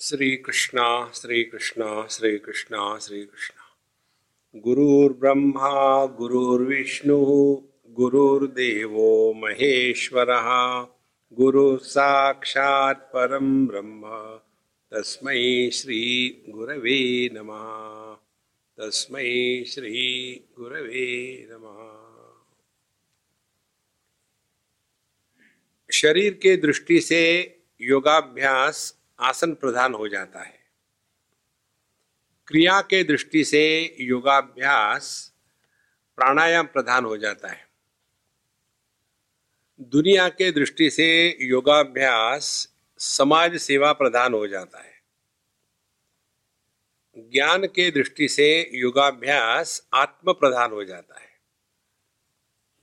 [0.00, 3.76] श्री कृष्णा श्री कृष्णा श्री कृष्णा श्री कृष्णा
[4.56, 7.16] गुरुर्ब्रह्मा, गुरुर्विष्णु,
[7.88, 10.80] गुरुर्देवो महेश्वरः,
[11.32, 14.02] गुरु साक्षात् परम ब्रह्म,
[14.92, 18.16] तस्मै श्री गुरवे नमः,
[18.78, 21.98] तस्मै श्री गुरवे नमः।
[25.92, 30.58] शरीर के दृष्टि से योगाभ्यास आसन प्रधान हो जाता है।
[32.46, 35.34] क्रिया के दृष्टि से योगाभ्यास
[36.16, 37.68] प्राणायाम प्रधान हो जाता है।
[39.80, 45.02] दुनिया के दृष्टि से योगाभ्यास समाज सेवा प्रधान हो जाता है।
[47.18, 51.28] ज्ञान के दृष्टि से योगाभ्यास आत्म प्रधान हो जाता है।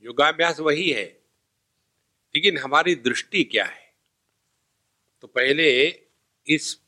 [0.02, 1.22] योगाभ्यास वही है,
[2.34, 3.94] लेकिन हमारी दृष्टि क्या है?
[5.20, 6.02] तो पहले
[6.48, 6.80] इस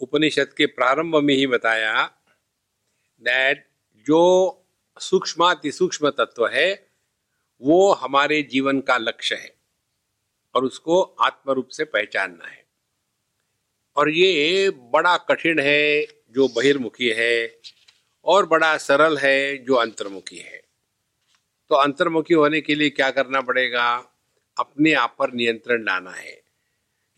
[0.00, 2.06] उपनिषद के प्रारंभ में ही बताया
[3.20, 4.60] दैट जो
[4.98, 6.88] सूक्ष्माति सूक्ष्म तत्व है,
[7.62, 9.56] वो हमारे जीवन का लक्ष्य है
[10.54, 12.64] और उसको आत्म रूप से पहचानना है।
[13.96, 17.60] और ये बड़ा कठिन है, जो बहिर्मुखी है,
[18.24, 20.64] और बड़ा सरल है, जो अंतर्मुखी है।
[21.68, 23.96] तो अंतर्मुखी होने के लिए क्या करना पड़ेगा?
[24.58, 26.43] अपने आप पर नियंत्रण लाना है।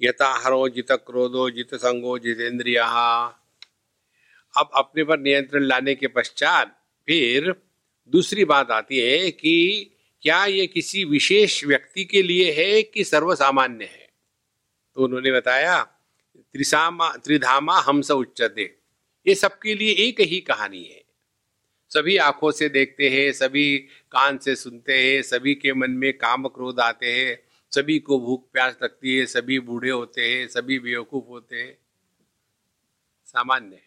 [0.03, 2.79] यथा हरो जित क्रोधो जित संगो जितेंद्रिय
[4.59, 7.55] अब अपने पर नियंत्रण लाने के पश्चात फिर
[8.09, 9.87] दूसरी बात आती है कि
[10.23, 14.09] क्या ये किसी विशेष व्यक्ति के लिए है कि सर्वसामान्य है?
[14.95, 15.83] तो उन्होंने बताया,
[16.37, 18.79] त्रिसामा त्रिधामा हमस उच्चते।
[19.27, 21.05] ये सबके लिए एक ही कहानी है।
[21.91, 23.79] सभी आँखों से देखते हैं, सभी
[24.13, 28.51] कान से सुनते हैं, सभी के मन में काम क्रोध आते हैं। सभी को भूख
[28.53, 31.79] प्यास लगती है, सभी बूढ़े होते हैं, सभी बेवकूफ़ होते हैं।
[33.27, 33.87] सामान्य है।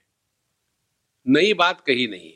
[1.28, 2.34] नई बात कही नहीं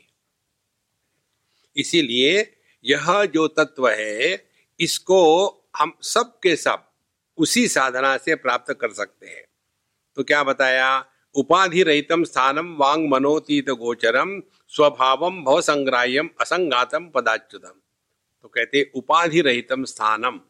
[1.78, 4.50] इसीलिए यह जो तत्व है,
[4.80, 6.92] इसको हम सब के सब
[7.38, 9.46] उसी साधना से प्राप्त कर सकते हैं।
[10.16, 11.06] तो क्या बताया?
[11.36, 17.82] उपाधि रहितम स्थानम वांग मनोतीत गोचरम स्वभावम भव संग्राह्यम असंगातम पदाच्युतम।
[18.42, 20.42] तो कहते उपाधि रहितम स्थानम।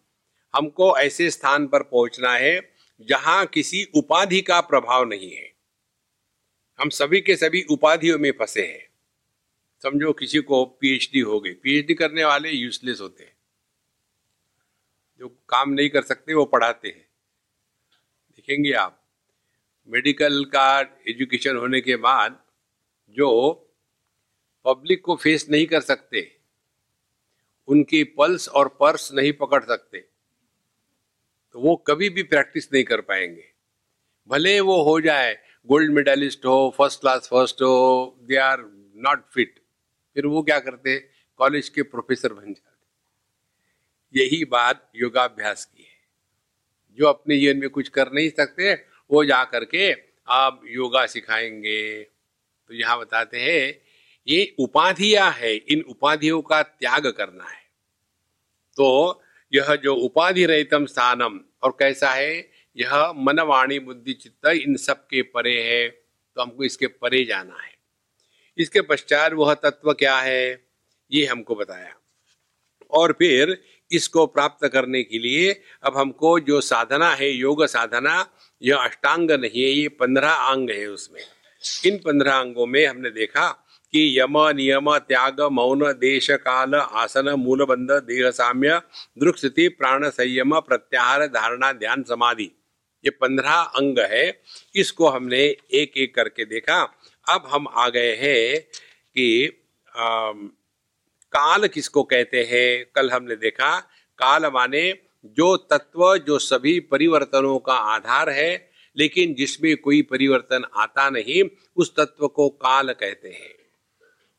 [0.53, 5.53] हमको ऐसे स्थान पर पहुँचना है जहाँ किसी उपाधि का प्रभाव नहीं है।
[6.79, 8.87] हम सभी के सभी उपाधियों में फंसे हैं।
[9.83, 13.37] समझो किसी को पीएचडी हो गई। पीएचडी करने वाले यूजलेस होते हैं।
[15.19, 17.07] जो काम नहीं कर सकते, वो पढ़ाते हैं।
[18.35, 19.03] देखेंगे आप
[19.87, 22.43] मेडिकल का एजुकेशन होने के बाद
[23.09, 23.51] जो
[24.65, 26.37] पब्लिक को फेस नहीं कर सकते,
[27.67, 30.12] उनकी पल्स और पर्स नहीं पकड़ सकते
[31.53, 33.45] तो वो कभी भी प्रैक्टिस नहीं कर पाएँगे।
[34.27, 35.37] भले वो हो जाए,
[35.67, 38.57] गोल्ड मेडलिस्ट हो, फ़र्स्ट क्लास फ़र्स्ट हो दे आर
[38.95, 39.59] नॉट फिट
[40.13, 40.99] फिर वो क्या करते
[41.37, 42.73] कॉलेज के प्रोफेसर बन जाते
[44.15, 45.93] यही बात योगाभ्यास की है।
[46.97, 48.73] जो अपने जीवन में कुछ कर नहीं सकते,
[49.11, 49.95] वो जा करके
[50.27, 52.03] आप योगा सिखाएँगे।
[52.67, 53.81] तो यहाँ बताते हैं,
[54.27, 57.61] ये उपाधियाँ है, इन उपाधियों का त्याग करना है।
[58.77, 59.22] तो
[59.53, 62.49] यह जो उपाधि रहितम स्थानम, और कैसा है?
[62.77, 67.71] यह मनवाणी बुद्धि चित्त इन सब के परे है तो हमको इसके परे जाना है।
[68.57, 70.65] इसके पश्चात वह तत्व क्या है?
[71.11, 71.93] ये हमको बताया।
[72.91, 78.29] और फिर इसको प्राप्त करने के लिए अब हमको जो साधना है, योग साधना,
[78.61, 81.21] यह अष्टांग नहीं है, ये पंद्रह अंग है उसमें।
[81.85, 83.62] इन पंद्रह अंगों में हमने देखा
[83.93, 88.81] कि यम नियम त्याग मौन देश काल आसन मूलबंध देह साम्य
[89.19, 92.49] दृक्स्थिति प्राण संयम प्रत्याहार धारणा ध्यान समाधि।
[93.03, 94.41] ये पंद्रह अंग है।
[94.75, 95.43] इसको हमने
[95.73, 96.81] एक एक करके देखा।
[97.29, 99.47] अब हम आ गए हैं कि
[99.95, 100.31] आ,
[101.33, 102.85] काल किसको कहते हैं?
[102.95, 103.79] कल हमने देखा
[104.19, 104.91] काल माने
[105.25, 111.43] जो तत्व जो सभी परिवर्तनों का आधार है लेकिन जिसमें कोई परिवर्तन आता नहीं
[111.75, 113.62] उस तत्व को काल कहते हैं।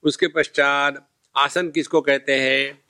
[0.04, 2.82] उसके पश्चात आसन किसको कहते हैं?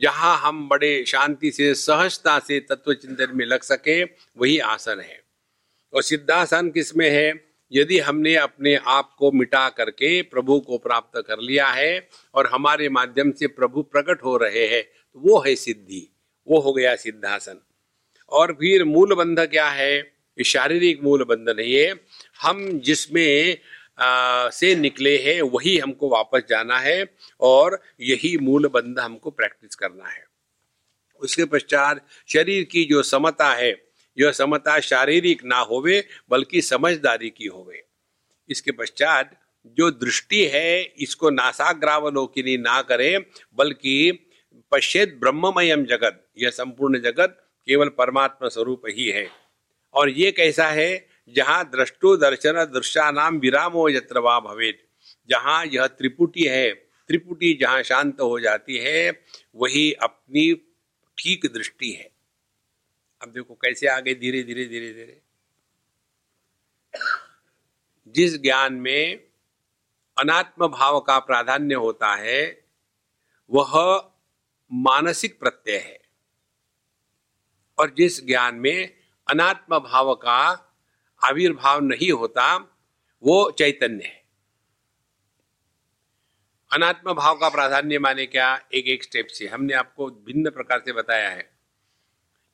[0.00, 5.20] जहाँ हम बड़े शांति से, सहजता से तत्व चिंतन में लग सके, वही आसन है।
[5.92, 7.50] और सिद्धासन किसमें है?
[7.72, 12.88] यदि हमने अपने आप को मिटा करके प्रभु को प्राप्त कर लिया है और हमारे
[12.88, 16.08] माध्यम से प्रभु प्रकट हो रहे हैं तो वो है सिद्धि,
[16.48, 17.60] वो हो गया सिद्धासन।
[18.28, 20.12] और फिर मूल बंध क्या है?
[20.46, 21.94] शारीरिक मूल बंध नहीं है।
[22.42, 23.58] हम जिसमें
[24.52, 27.06] से निकले हैं, वही हमको वापस जाना है
[27.40, 30.24] और यही मूल बंध हमको प्रैक्टिस करना है।
[31.20, 33.82] उसके पश्चात शरीर की जो समता है,
[34.18, 37.82] यह समता शारीरिक ना होवे, बल्कि समझदारी की होवे।
[38.48, 43.24] इसके पश्चात जो दृष्टि है, इसको नासाग्रावलोकिनी ना करें,
[43.54, 44.26] बल्कि
[44.72, 49.28] पश्चेत ब्रह्ममयम जगत, यह संपूर्ण जगत केवल परमात्मा स्वरूप ही है।
[49.94, 54.78] और ये कैसा है जहाँ दृष्टो दर्शन दृश्या नाम विरामो यत्र भवेद।
[55.28, 56.74] जहाँ यह त्रिपुटी है,
[57.08, 59.24] त्रिपुटी जहाँ शांत हो जाती है,
[59.54, 60.54] वही अपनी
[61.18, 62.12] ठीक दृष्टि है।
[63.22, 65.22] अब देखो कैसे आगे धीरे धीरे धीरे धीरे।
[68.08, 69.24] जिस ज्ञान में
[70.18, 72.64] अनात्म भाव का प्राधान्य होता है,
[73.50, 74.04] वह
[74.72, 76.00] मानसिक प्रत्यय है।
[77.78, 78.96] और जिस ज्ञान में
[79.30, 80.66] अनात्म भाव का
[81.20, 82.56] आविर्भाव नहीं होता,
[83.22, 84.18] वो चैतन्य है।
[86.70, 88.54] अनात्म भाव का प्राधान्य माने क्या?
[88.74, 91.48] एक एक स्टेप से। हमने आपको भिन्न प्रकार से बताया है।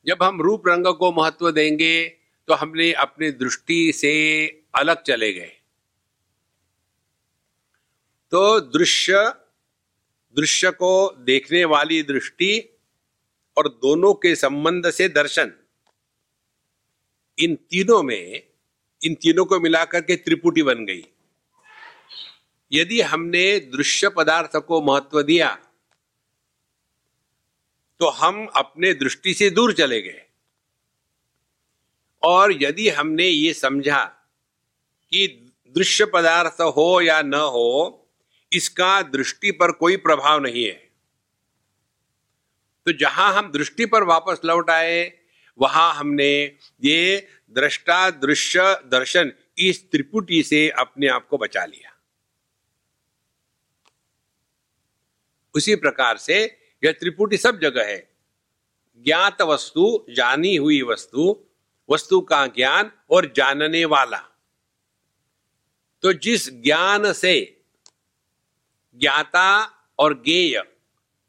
[0.07, 2.09] जब हम रूप रंग को महत्व देंगे
[2.49, 4.13] तो हमने अपनी दृष्टि से
[4.75, 5.53] अलग चले गए।
[8.33, 9.23] तो दृश्य
[10.37, 12.51] दृश्य को देखने वाली दृष्टि
[13.57, 15.53] और दोनों के संबंध से दर्शन,
[17.39, 18.43] इन तीनों में
[19.03, 21.05] इन तीनों को मिलाकर के त्रिपुटी बन गई।
[22.73, 25.55] यदि हमने दृश्य पदार्थ को महत्व दिया
[28.01, 30.23] तो हम अपने दृष्टि से दूर चले गए।
[32.23, 34.05] और यदि हमने ये समझा
[35.13, 35.27] कि
[35.75, 38.09] दृश्य पदार्थ हो या न हो,
[38.53, 40.91] इसका दृष्टि पर कोई प्रभाव नहीं है।
[42.87, 45.05] तो जहाँ हम दृष्टि पर वापस लौट आए
[45.59, 46.45] वहाँ हमने
[46.85, 51.93] ये दृष्टा दृश्य दर्शन इस त्रिपुटी से अपने आप को बचा लिया।
[55.55, 58.17] उसी प्रकार से यह त्रिपुटी सब जगह है।
[58.99, 61.43] ज्ञात वस्तु, जानी हुई वस्तु
[61.91, 64.19] वस्तु का ज्ञान और जानने वाला।
[66.03, 67.65] तो जिस ज्ञान से
[68.95, 69.65] ज्ञाता
[69.99, 70.57] और गेय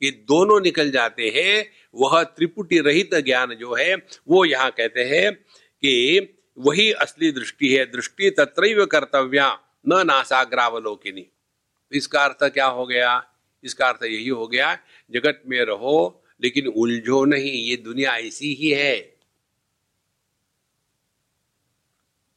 [0.04, 3.96] ये दोनों निकल जाते हैं वह त्रिपुटी रहित ज्ञान जो है,
[4.28, 5.34] वो यहाँ कहते हैं
[5.82, 6.20] कि
[6.58, 11.28] वही असली दृष्टि है। दृष्टि तत्रैव कर्तव्या, न नासाग्रावलोकिनी।
[11.92, 13.24] इसका अर्थ क्या हो गया?
[13.64, 14.78] इसका अर्थ यही हो गया,
[15.12, 19.18] जगत में रहो, लेकिन उलझो नहीं, ये दुनिया ऐसी ही है।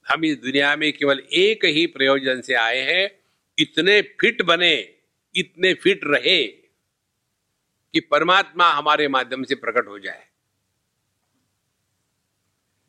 [0.08, 3.20] हम इस दुनिया में केवल एक ही प्रयोजन से आए हैं,
[3.58, 4.94] इतने फिट बने,
[5.36, 6.59] इतने फिट रहे।
[7.94, 10.26] कि परमात्मा हमारे माध्यम से प्रकट हो जाए।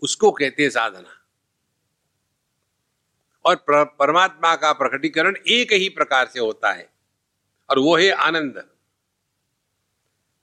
[0.01, 1.17] उसको कहते हैं साधना।
[3.45, 6.93] और परमात्मा का प्रकटीकरण एक ही प्रकार से होता है,
[7.69, 8.69] और वो है आनंद।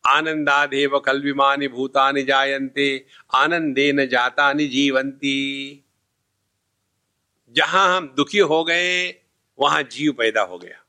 [0.05, 5.85] आनंदादेव कलविमानी भूतानि जायन्ते, आनंदे न जाता जीवंती
[7.51, 9.11] जहाँ हम दुखी हो गए,
[9.59, 10.85] वहाँ जीव पैदा हो गया।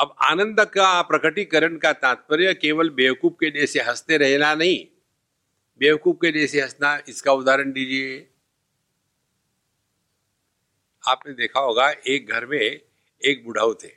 [0.00, 4.86] अब आनंद का प्रकटीकरण का तात्पर्य केवल बेवकूफ़ के जैसे हँसते रहना नहीं।
[5.80, 8.28] बेवकूफ़ के जैसे हंसना, इसका उदाहरण दीजिए।
[11.08, 12.80] आपने देखा होगा, एक घर में
[13.22, 13.90] एक बुढ़ाऊ थे।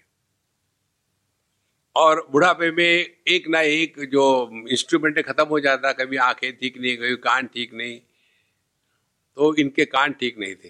[1.95, 6.97] और बुढ़ापे में एक ना एक जो इंस्ट्रूमेंट खत्म हो जाता, कभी आँखें ठीक नहीं,
[6.97, 7.99] कभी कान ठीक नहीं
[9.35, 10.69] तो इनके कान ठीक नहीं थे।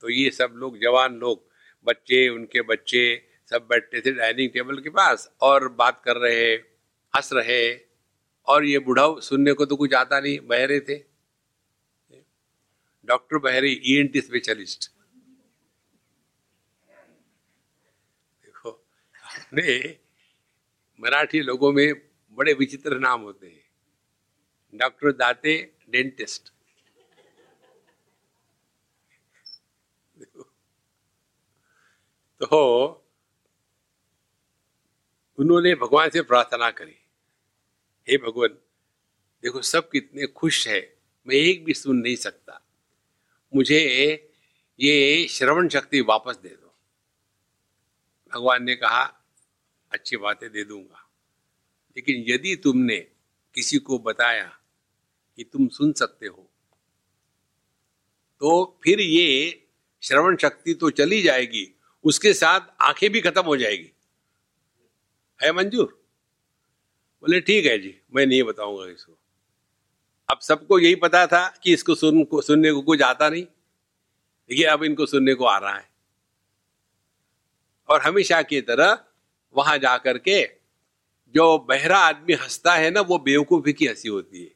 [0.00, 1.44] तो ये सब लोग, जवान लोग,
[1.84, 6.54] बच्चे, उनके बच्चे सब बैठे थे डाइनिंग टेबल के पास और बात कर रहे,
[7.14, 7.74] हंस रहे,
[8.48, 10.96] और ये बुढ़ाऊ सुनने को तो कुछ आता नहीं बहरे थे।
[13.08, 14.90] डॉक्टर बहरे ई एन टी स्पेशलिस्ट
[18.44, 19.98] देखो अपने
[21.00, 21.94] मराठी लोगों में
[22.38, 25.56] बड़े विचित्र नाम होते हैं। डॉक्टर दाते
[25.90, 26.52] डेंटिस्ट।
[32.40, 33.03] तो
[35.38, 36.96] उन्होंने भगवान से प्रार्थना करी।
[38.10, 38.48] हे भगवान,
[39.42, 42.60] देखो, सब कितने खुश है, मैं एक भी सुन नहीं सकता।
[43.56, 43.78] मुझे
[44.80, 46.74] ये श्रवण शक्ति वापस दे दो।
[48.34, 49.02] भगवान ने कहा,
[49.90, 51.10] अच्छी बातें दे दूँगा।
[51.96, 52.96] लेकिन यदि तुमने
[53.54, 54.58] किसी को बताया
[55.36, 56.50] कि तुम सुन सकते हो
[58.40, 59.60] तो फिर ये
[60.02, 63.93] श्रवण शक्ति तो चली जाएगी, उसके साथ आँखें भी खत्म हो जाएगी।
[65.42, 66.04] है मंजूर?
[67.20, 69.18] बोले, ठीक है जी, मैं नहीं बताऊँगा इसको।
[70.30, 73.42] अब सबको यही पता था कि इसको सुन को सुनने को कुछ आता नहीं।
[74.48, 75.88] देखिए, अब इनको सुनने को आ रहा है।
[77.88, 79.04] और हमेशा की तरह
[79.56, 80.46] वहाँ जाकर के
[81.34, 84.50] जो बहरा आदमी हंसता है ना, वो बेवकूफ़ी की हँसी होती है।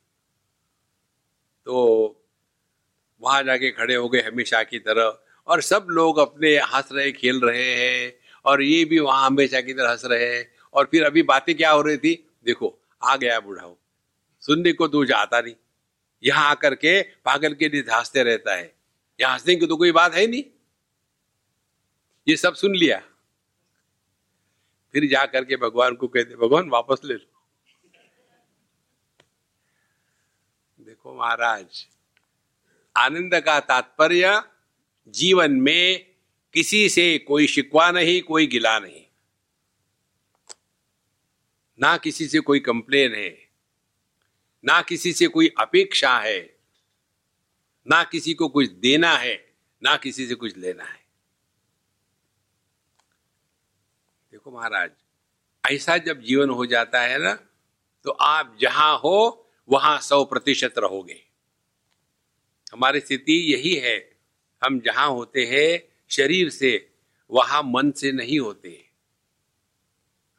[1.64, 2.06] तो
[3.23, 7.40] वहाँ जाके खड़े हो गए हमेशा की तरह। और सब लोग अपने हंस रहे, खेल
[7.40, 8.12] रहे हैं।
[8.44, 11.70] और ये भी वहाँ हमेशा की तरह हंस रहे हैं। और फिर अभी बातें क्या
[11.70, 12.14] हो रही थी?
[12.44, 13.78] देखो, आ गया बूढ़ा हो
[14.40, 15.54] सुनने को तो जाता नहीं।
[16.25, 18.75] यहाँ आकर के पागल के लिए हँसते रहता है।
[19.20, 20.44] यहाँ हंसने की तो कोई बात है नहीं।
[22.28, 22.98] ये सब सुन लिया।
[24.92, 27.44] फिर जा करके भगवान को कहते, भगवान, वापस ले लो।
[30.80, 31.87] देखो महाराज,
[32.96, 34.42] आनंद का तात्पर्य
[35.08, 36.06] जीवन में
[36.54, 39.07] किसी से कोई शिकवा नहीं, कोई गिला नहीं।
[41.80, 43.30] ना किसी से कोई कंप्लेन है,
[44.64, 46.40] ना किसी से कोई अपेक्षा है,
[47.87, 49.35] ना किसी को कुछ देना है,
[49.82, 51.06] ना किसी से कुछ लेना है।
[54.32, 54.90] देखो महाराज,
[55.64, 57.32] ऐसा जब जीवन हो जाता है ना
[58.04, 61.23] तो आप जहाँ हो, वहाँ सौ प्रतिशत रहोगे।
[62.73, 63.97] हमारी स्थिति यही है,
[64.62, 66.90] हम जहाँ होते हैं, शरीर से,
[67.30, 68.88] वहाँ मन से नहीं होते।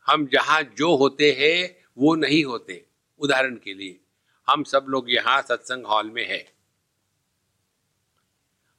[0.09, 2.85] हम जहाँ जो होते हैं, वो नहीं होते।
[3.19, 3.99] उदाहरण के लिए,
[4.49, 6.53] हम सब लोग यहाँ सत्संग हॉल में है।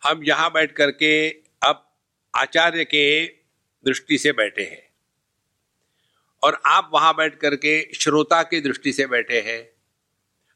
[0.04, 1.30] हम यहाँ बैठ करके
[1.62, 1.96] अब
[2.36, 3.26] आचार्य के
[3.84, 4.90] दृष्टि से बैठे हैं।
[6.42, 9.70] और आप वहाँ बैठ करके श्रोता की दृष्टि से बैठे हैं।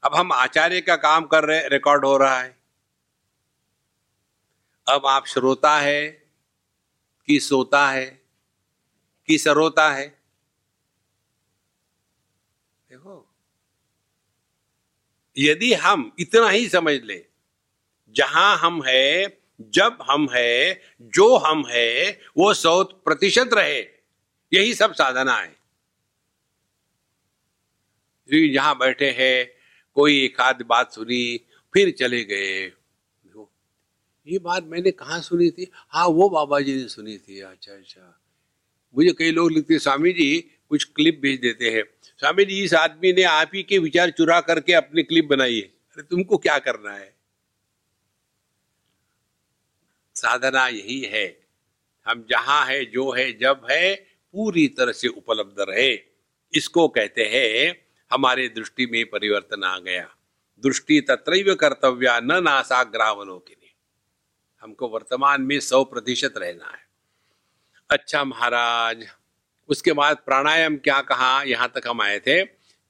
[0.02, 2.58] अब हम आचार्य का काम कर रहे रिकॉर्ड हो रहा है।
[4.88, 6.24] अब आप श्रोता है,
[7.26, 8.22] कि सोता है,
[9.26, 10.24] कि सरोता है
[12.90, 13.34] देखो
[15.38, 17.24] यदि हम इतना ही समझ ले,
[18.16, 23.80] जहाँ हम है, जब हम है, जो हम है, वो सौ प्रतिशत रहे।
[24.52, 25.56] यही सब साधना है।
[28.52, 29.50] जहाँ बैठे हैं,
[29.94, 32.72] कोई एक आध बात सुनी, फिर चले गए।
[34.28, 35.70] ये बात मैंने कहा सुनी थी?
[35.88, 38.20] हाँ वो बाबा जी ने सुनी थी। अच्छा अच्छा।
[38.96, 41.82] मुझे कई लोग लिखते स्वामी जी, कुछ क्लिप भेज देते हैं।
[42.24, 45.60] स्वामी जी, इस आदमी ने आप ही के विचार चुरा करके अपनी क्लिप बनाई है।
[45.60, 47.16] अरे, तुमको क्या करना है?
[50.14, 51.46] साधना यही है।
[52.06, 53.94] हम जहाँ है, जो है, जब है,
[54.32, 55.98] पूरी तरह से उपलब्ध रहे।
[56.54, 60.16] इसको कहते हैं, हमारे दृष्टि में परिवर्तन आ गया।
[60.62, 63.74] दृष्टि तत्रैव कर्तव्य न नासाग्रावनों के लिए।
[64.60, 66.88] हमको वर्तमान में सौ प्रतिशत रहना है।
[67.90, 69.08] अच्छा महाराज
[69.68, 71.42] उसके बाद प्राणायाम क्या कहा?
[71.42, 72.44] यहाँ तक हम आए थे।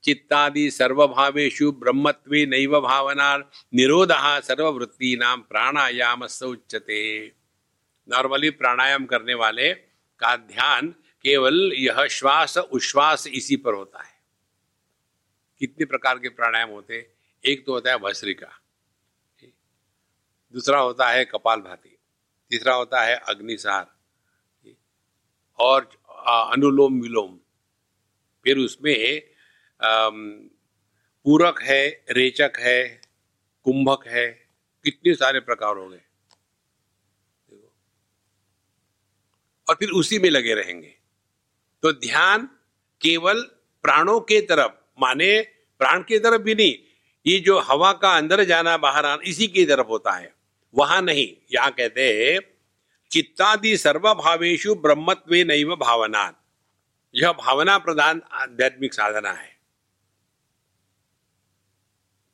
[0.05, 3.37] चित्तादि सर्वभावेशु ब्रह्मत्व नैव भावना
[3.75, 4.13] निरोध
[4.45, 7.05] सर्ववृत्ति नाम प्राणायाम उच्चते
[8.09, 9.73] नॉर्मली प्राणायाम करने वाले
[10.21, 10.89] का ध्यान
[11.25, 14.13] केवल यह श्वास, उश्वास इसी पर होता है।
[15.61, 17.07] कितने प्रकार के प्राणायाम होते?
[17.45, 18.61] एक तो होता है भस्रिका
[20.55, 21.97] दूसरा होता है कपाल भाती
[22.51, 23.87] तीसरा होता है अग्निसार,
[25.59, 25.89] और
[26.25, 27.37] अनुलोम विलोम
[28.45, 29.23] फिर उसमें
[31.27, 32.83] पूरक है, रेचक है,
[33.67, 34.27] कुंभक है,
[34.85, 36.01] कितने सारे प्रकार हो गए
[39.67, 40.95] और फिर उसी में लगे रहेंगे।
[41.83, 42.49] तो ध्यान
[43.01, 43.41] केवल
[43.85, 45.41] प्राणों के तरफ़, माने
[45.81, 46.75] प्राण की तरफ़ भी नहीं,
[47.27, 50.33] ये जो हवा का अंदर जाना, बाहर आना, इसी की तरफ़ होता है।
[50.75, 52.41] वहाँ नहीं। यहाँ कहते हैं
[53.15, 56.43] चित्तादि सर्वभावेशु ब्रह्मत्व नैव भावना
[57.15, 59.61] यह भावना प्रधान आध्यात्मिक साधना है।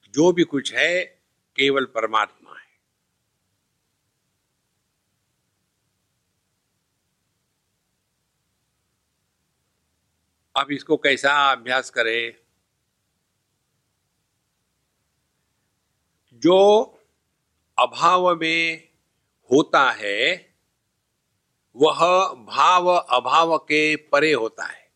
[0.08, 1.04] जो भी कुछ है,
[1.56, 2.80] केवल परमात्मा है।
[10.56, 12.37] अब इसको कैसा अभ्यास करें?
[16.32, 16.82] जो
[17.78, 18.88] अभाव में
[19.52, 20.50] होता है
[21.76, 24.90] वह भाव अभाव के परे होता है।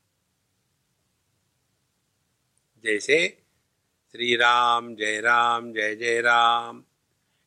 [2.84, 3.42] जैसे
[4.12, 6.84] श्री राम जय राम जय जय राम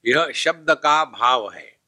[0.05, 1.79] यह शब्द का भाव है।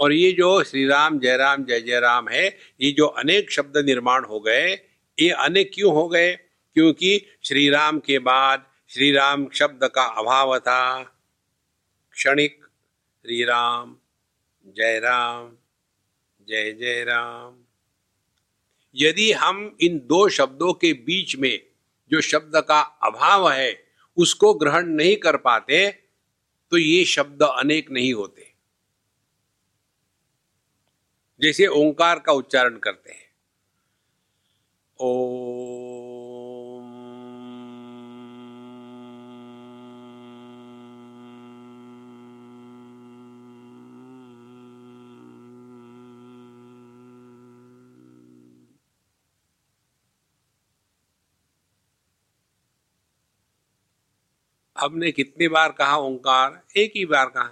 [0.00, 3.76] और ये जो श्री राम जय राम जय जय राम है, ये जो अनेक शब्द
[3.76, 4.74] निर्माण हो गए,
[5.20, 6.36] ये अनेक क्यों हो गए?
[6.74, 11.02] क्योंकि श्री राम के बाद श्री राम शब्द का अभाव था।
[12.12, 12.64] क्षणिक
[13.22, 13.97] श्री राम
[14.76, 15.56] जय राम,
[16.48, 17.56] जय जय राम।
[18.94, 21.66] यदि हम इन दो शब्दों के बीच में
[22.10, 23.84] जो शब्द का अभाव है,
[24.16, 25.90] उसको ग्रहण नहीं कर पाते
[26.70, 28.52] तो ये शब्द अनेक नहीं होते।
[31.40, 33.28] जैसे ओंकार का उच्चारण करते हैं।
[35.00, 35.77] ओ
[54.80, 56.62] हमने कितनी बार कहा ओंकार?
[56.76, 57.48] एक ही बार कहा।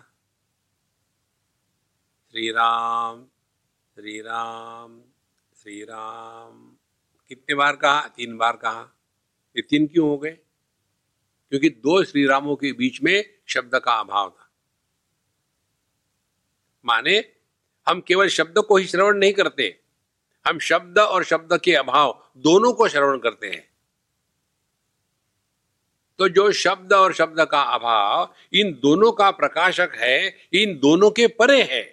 [2.31, 3.25] श्री राम
[3.95, 5.01] श्री राम
[5.63, 6.77] श्री राम
[7.29, 8.09] कितने बार कहा?
[8.09, 8.97] तीन बार कहा।
[9.57, 10.39] ये तीन क्यों हो गए?
[11.51, 14.51] क्योंकि दो श्री रामों के बीच में शब्द का अभाव था।
[16.85, 17.33] माने
[17.89, 19.81] हम केवल शब्द को ही श्रवण नहीं करते।
[20.49, 23.76] हम शब्द और शब्द के अभाव दोनों को श्रवण करते हैं।
[26.19, 31.27] तो जो शब्द और शब्द का अभाव इन दोनों का प्रकाशक है, इन दोनों के
[31.31, 31.85] परे है।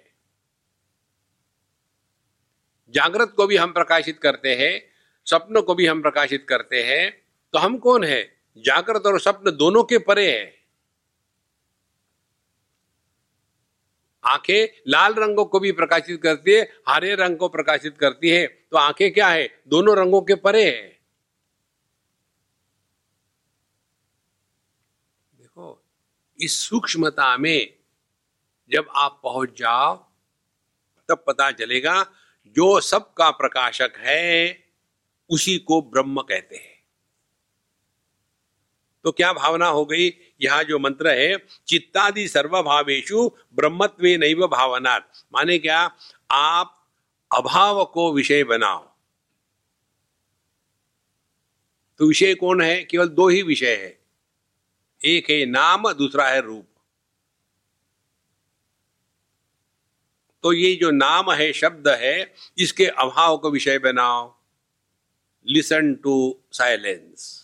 [2.94, 4.80] जागृत को भी हम प्रकाशित करते हैं,
[5.26, 7.10] स्वप्न को भी हम प्रकाशित करते हैं
[7.54, 8.22] तो हम कौन है?
[8.56, 10.52] जागृत और स्वप्न दोनों के परे है।
[14.24, 18.76] आँखें लाल रंगों को भी प्रकाशित करती है, हरे रंग को प्रकाशित करती है तो
[18.78, 19.48] आँखें क्या है?
[19.68, 20.92] दोनों रंगों के परे है
[25.32, 25.72] देखो
[26.40, 27.74] इस सूक्ष्मता में
[28.70, 29.96] जब आप पहुँच जाओ,
[31.08, 32.02] तब पता चलेगा
[32.46, 34.64] जो सबका प्रकाशक है,
[35.30, 36.74] उसी को ब्रह्म कहते हैं।
[39.04, 40.34] तो क्या भावना हो गई?
[40.42, 41.36] यहाँ जो मंत्र है,
[41.66, 44.96] चित्तादि सर्वभावेशु ब्रह्मत्व नैव भावना
[45.34, 45.96] माने क्या?
[46.30, 46.88] आप
[47.36, 48.94] अभाव को विषय बनाओ।
[51.98, 52.84] तो विषय कौन है?
[52.84, 54.03] केवल दो ही विषय है।
[55.04, 56.66] एक है नाम, दूसरा है रूप।
[60.42, 64.36] तो ये जो नाम है, शब्द है, इसके अभाव को विषय बनाओ।
[65.46, 67.43] लिसन टू साइलेंस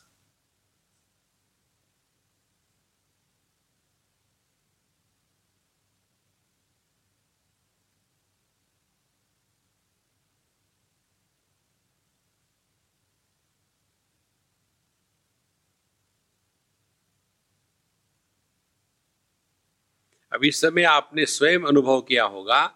[20.33, 22.75] अब इस समय आपने स्वयं अनुभव किया होगा,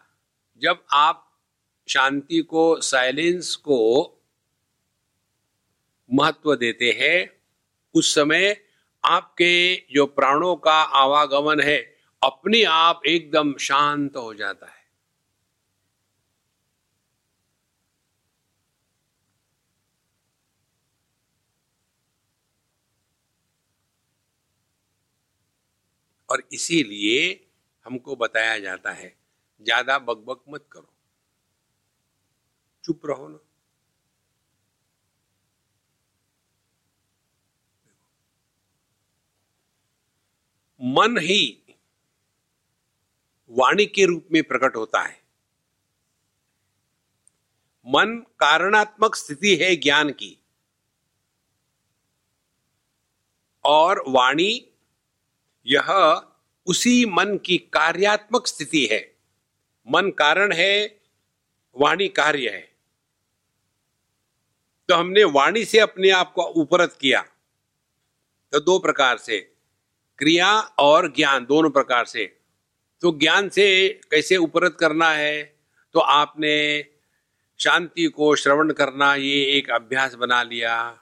[0.56, 1.42] जब आप
[1.88, 4.10] शांति को, साइलेंस को
[6.12, 7.42] महत्व देते हैं,
[7.94, 8.64] उस समय
[9.04, 14.84] आपके जो प्राणों का आवागमन है, अपने आप एकदम शांत हो जाता है।
[26.30, 27.43] और इसीलिए
[27.86, 29.14] हमको बताया जाता है,
[29.60, 30.90] ज़्यादा बकबक मत करो।
[32.84, 33.38] चुप रहो ना।
[40.80, 41.42] मन ही
[43.50, 45.22] वाणी के रूप में प्रकट होता है।
[47.86, 50.36] मन कारणात्मक स्थिति है ज्ञान की,
[53.64, 54.52] और वाणी
[55.66, 55.90] यह
[56.66, 59.16] उसी मन की कार्यात्मक स्थिति है।
[59.90, 61.00] मन कारण है,
[61.76, 62.74] वाणी कार्य है।
[64.88, 67.20] तो हमने वाणी से अपने आप को उपरत किया।
[68.52, 69.54] तो दो प्रकार से,
[70.18, 72.40] क्रिया और ज्ञान, दोनों प्रकार से।
[73.00, 75.58] तो ज्ञान से कैसे उपरत करना है?
[75.92, 76.86] तो आपने
[77.58, 81.00] शांति को श्रवण करना, ये एक अभ्यास बना लिया।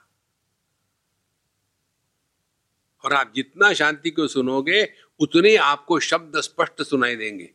[3.05, 4.93] और आप जितना शांति को सुनोगे
[5.23, 7.49] उतने आपको शब्द स्पष्ट सुनाई देंगे।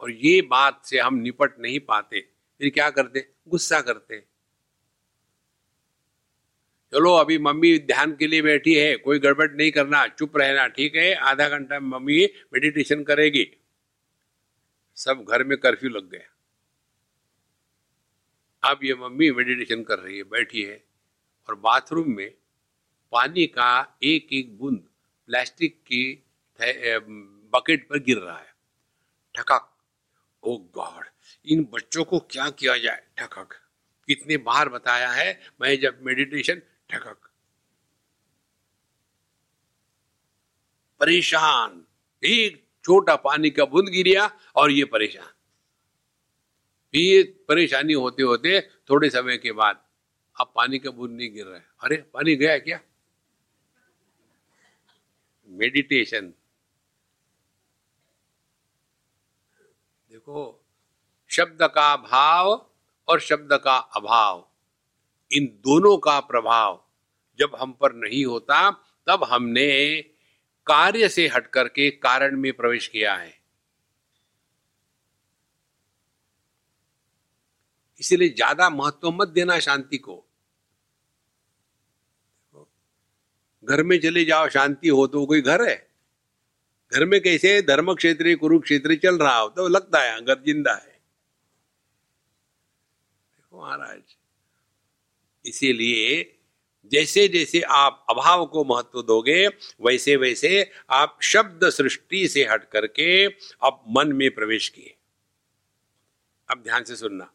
[0.00, 2.20] और ये बात से हम निपट नहीं पाते,
[2.60, 3.28] फिर क्या करते?
[3.48, 4.18] गुस्सा करते।
[6.92, 10.96] चलो, अभी मम्मी ध्यान के लिए बैठी है, कोई गड़बड़ नहीं करना, चुप रहना, ठीक
[10.96, 11.14] है?
[11.14, 13.46] आधा घंटा मम्मी मेडिटेशन करेगी।
[14.96, 16.32] सब घर में कर्फ्यू लग गया।
[18.70, 20.84] अब ये मम्मी मेडिटेशन कर रही है, बैठी है,
[21.48, 22.34] और बाथरूम में
[23.16, 24.78] पानी का एक एक बूंद
[25.26, 26.24] प्लास्टिक की
[27.52, 28.54] बकेट पर गिर रहा है।
[29.34, 29.76] ठकक।
[30.42, 31.04] ओ गॉड,
[31.46, 33.06] इन बच्चों को क्या किया जाए?
[33.16, 33.48] ठकक।
[34.06, 37.30] कितने बार बताया है मैं जब मेडिटेशन, ठकक।
[41.00, 41.84] परेशान।
[42.24, 45.32] एक छोटा पानी का बूंद गिरिया और ये परेशान।
[46.94, 49.84] ये परेशानी होते होते थोड़े समय के बाद
[50.40, 52.80] अब पानी का बूंद नहीं गिर रहा है। अरे, पानी गया क्या?
[55.56, 56.32] मेडिटेशन।
[60.10, 60.62] देखो,
[61.30, 62.50] शब्द का भाव
[63.08, 64.46] और शब्द का अभाव,
[65.30, 66.82] इन दोनों का प्रभाव
[67.38, 68.70] जब हम पर नहीं होता,
[69.06, 70.00] तब हमने
[70.66, 73.34] कार्य से हट करके कारण में प्रवेश किया है।
[78.00, 80.25] इसलिए ज़्यादा महत्व मत देना शांति को।
[83.68, 85.76] घर में चले जाओ, शांति हो तो कोई घर है।
[86.92, 90.94] घर में कैसे धर्म क्षेत्र कुरुक्षेत्र चल रहा हो तो लगता है घर ज़िंदा है।
[93.52, 94.00] महाराज,
[95.44, 96.32] इसीलिए
[96.92, 99.46] जैसे जैसे आप अभाव को महत्व दोगे
[99.82, 104.94] वैसे वैसे आप शब्द सृष्टि से हट करके अब मन में प्रवेश किए।
[106.48, 107.30] अब ध्यान से सुनना।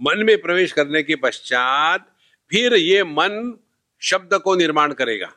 [0.00, 2.12] मन में प्रवेश करने के पश्चात
[2.50, 3.58] फिर ये मन
[4.02, 5.32] शब्द को निर्माण करेगा।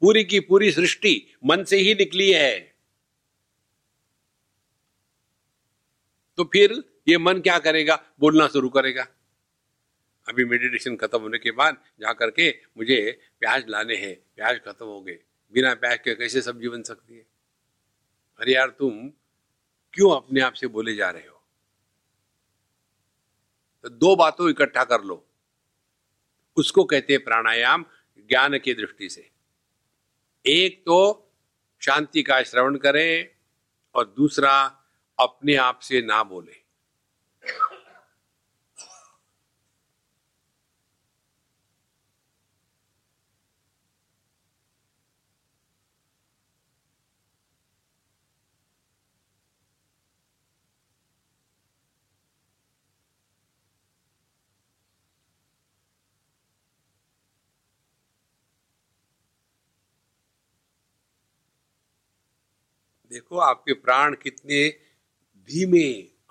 [0.00, 2.76] पूरी की पूरी सृष्टि मन से ही निकली है।
[6.36, 8.06] तो फिर ये मन क्या करेगा?
[8.20, 9.06] बोलना शुरू करेगा।
[10.28, 15.00] अभी मेडिटेशन खत्म होने के बाद जा करके मुझे प्याज लाने हैं। प्याज खत्म हो
[15.00, 15.18] गए।
[15.52, 17.26] बिना प्याज के कैसे सब्ज़ी बन सकती है?
[18.38, 19.08] अरे यार, तुम
[19.92, 21.42] क्यों अपने आप से बोले जा रहे हो?
[23.82, 25.26] तो दो बातों इकट्ठा कर लो।
[26.56, 27.84] उसको कहते हैं प्राणायाम,
[28.18, 29.35] ज्ञान की दृष्टि से।
[30.48, 31.28] एक तो
[31.80, 33.28] शांति का श्रवण करें
[33.94, 34.80] और दूसरा
[35.20, 36.65] अपने आप से ना बोले।
[63.10, 64.68] देखो आपके प्राण कितने
[65.50, 65.88] धीमे,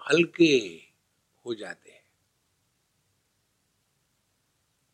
[0.10, 0.82] हल्के
[1.46, 2.04] हो जाते हैं।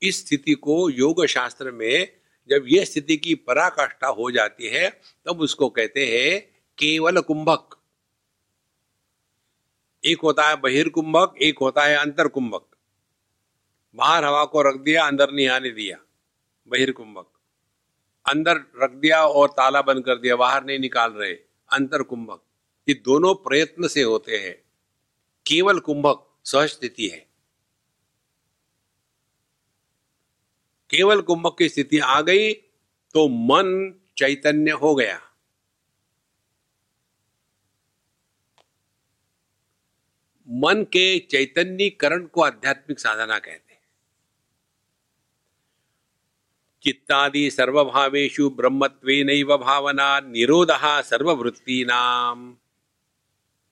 [0.01, 4.89] इस स्थिति को योग शास्त्र में जब यह स्थिति की पराकाष्ठा हो जाती है,
[5.25, 6.41] तब उसको कहते हैं
[6.77, 7.77] केवल कुंभक।
[10.03, 12.67] एक होता है बहिर्कुंभक, एक होता है अंतर कुंभक
[13.95, 15.97] बाहर हवा को रख दिया, अंदर नहीं आने दिया,
[16.67, 17.27] बहिर्कुंभक।
[18.25, 22.41] अंदर रख दिया और ताला बंद कर दिया, बाहर नहीं निकाल रहे। अंतर कुंभक,
[22.87, 24.55] ये दोनों प्रयत्न से होते हैं।
[25.45, 27.19] केवल कुंभक सहज स्थिति है।
[30.89, 32.53] केवल कुंभक की स्थिति आ गई
[33.15, 35.19] तो मन चैतन्य हो गया।
[40.47, 43.70] मन के चैतन्यकरण को आध्यात्मिक साधना कहते
[46.83, 50.67] चित्तादि सर्वभावेशु ब्रह्मत्वेनैव भावना निरोध
[51.03, 52.55] सर्ववृत्ति नाम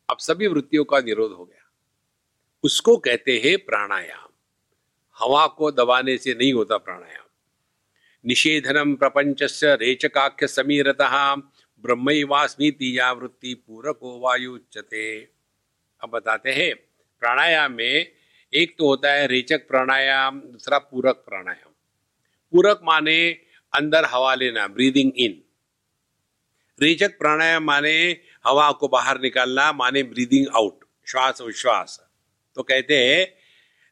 [0.09, 1.71] अब सभी वृत्तियों का निरोध हो गया।
[2.63, 4.29] उसको कहते हैं प्राणायाम।
[5.19, 7.25] हवा को दबाने से नहीं होता प्राणायाम।
[8.25, 10.97] निषेधनम प्रपंच से रेचकाख्य समीरत
[11.83, 15.19] ब्रह्मवास्मी तीजा वृत्ति पूरको वायु उच्चते
[16.03, 16.75] अब बताते हैं,
[17.21, 18.11] प्राणायाम में
[18.53, 21.68] एक तो होता है रेचक प्राणायाम, दूसरा पूरक प्राणायाम।
[22.51, 23.29] पूरक माने
[23.73, 25.43] अंदर हवा लेना ब्रीदिंग इन
[26.81, 32.09] रेचक प्राणायाम माने हवा को बाहर निकालना, माने ब्रीदिंग आउट श्वास विश्वास
[32.55, 33.35] तो कहते हैं,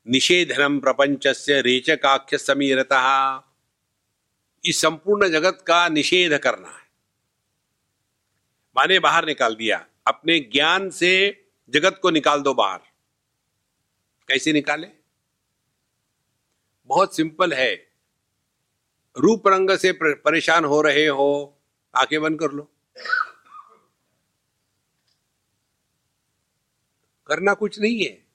[0.07, 3.43] निषेधनम प्रपंच से रेचकाख्य समीरता.
[4.65, 6.87] इस संपूर्ण जगत का निषेध करना है.
[8.77, 11.11] माने बाहर निकाल दिया, अपने ज्ञान से
[11.69, 12.79] जगत को निकाल दो बाहर.
[14.27, 14.87] कैसे निकाले?
[16.85, 17.86] बहुत सिंपल है.
[19.17, 21.59] रूप रंग से परेशान हो रहे हो,
[21.95, 22.71] आँखें बंद कर लो।
[27.27, 28.27] करना कुछ नहीं है।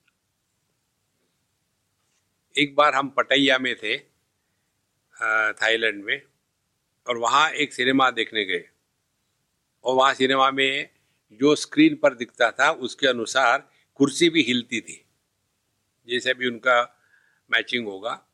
[2.58, 3.98] एक बार हम पटैया में थे
[5.52, 6.22] थाईलैंड में,
[7.08, 8.68] और वहाँ एक सिनेमा देखने गए।
[9.84, 10.88] और वहाँ सिनेमा में
[11.32, 15.04] जो स्क्रीन पर दिखता था, उसके अनुसार कुर्सी भी हिलती थी।
[16.08, 17.00] जैसे भी उनका
[17.50, 18.26] मैचिंग होगा।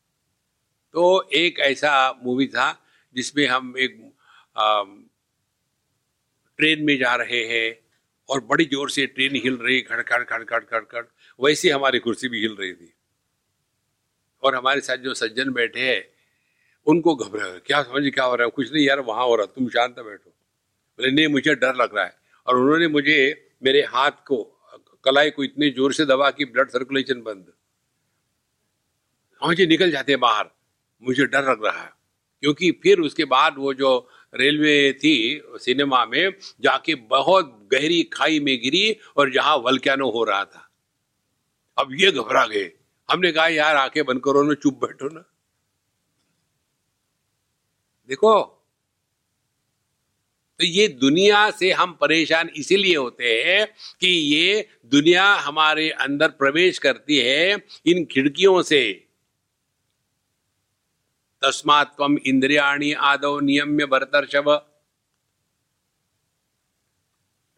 [0.94, 2.85] तो एक ऐसा मूवी था
[3.16, 3.96] जिसमें हम एक
[6.59, 7.79] ट्रेन में जा रहे हैं
[8.29, 11.05] और बड़ी ज़ोर से ट्रेन हिल रही खड़ खड़ खड़ खड़ खड़ खड़
[11.40, 12.92] वैसे हमारी कुर्सी भी हिल रही थी।
[14.42, 16.05] और हमारे साथ जो सज्जन बैठे हैं,
[16.87, 18.51] उनको घबरा, क्या समझ क्या हो रहा है?
[18.51, 22.05] कुछ नहीं यार, वहाँ हो रहा तुम शांत बैठो। बोले, नहीं, मुझे डर लग रहा
[22.05, 23.16] है। और उन्होंने मुझे,
[23.62, 24.42] मेरे हाथ को,
[25.05, 27.53] कलाई को इतने ज़ोर से दबा कि ब्लड सर्कुलेशन बंद।
[29.42, 30.51] मुझे निकल जाते हैं बाहर।
[31.03, 31.91] मुझे डर लग रहा है।
[32.41, 38.63] क्योंकि फिर उसके बाद वो जो रेलवे थी, सिनेमा में, जाके बहुत गहरी खाई में
[38.63, 40.71] गिरी और जहाँ वलक्यानो हो रहा था।
[41.79, 42.73] अब ये घबरा गए।
[43.11, 45.25] हमने कहा, यार आके बंद करो ना, चुप बैठो ना।
[48.09, 48.55] देखो
[50.59, 56.79] तो ये दुनिया से हम परेशान इसीलिए होते हैं कि ये दुनिया हमारे अंदर प्रवेश
[56.79, 59.08] करती है इन खिड़कियों से।
[61.42, 64.51] तस्मात तम इंद्रियाणी आदो नियम्य भरतर्षभ।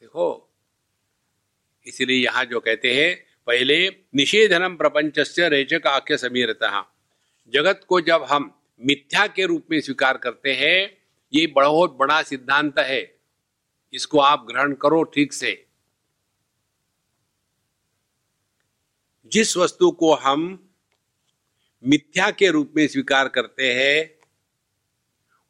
[0.00, 0.52] देखो,
[1.86, 6.94] इसलिए यहाँ जो कहते हैं, पहले निषेधनम प्रपंच से रेचक आख्य समीरता।
[7.48, 10.98] जगत को जब हम मिथ्या के रूप में स्वीकार करते हैं,
[11.34, 13.20] ये बहुत बड़ा सिद्धांत है।
[13.92, 15.66] इसको आप ग्रहण करो ठीक से।
[19.26, 20.69] जिस वस्तु को हम
[21.84, 24.18] मिथ्या के रूप में स्वीकार करते हैं,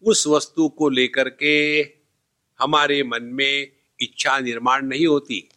[0.03, 1.81] उस वस्तु को लेकर के
[2.59, 5.49] हमारे मन में इच्छा निर्माण नहीं होती।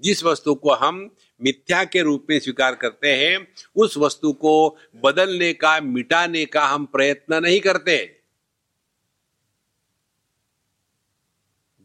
[0.00, 5.52] जिस वस्तु को हम मिथ्या के रूप में स्वीकार करते हैं, उस वस्तु को बदलने
[5.52, 8.20] का, मिटाने का हम प्रयत्न नहीं करते।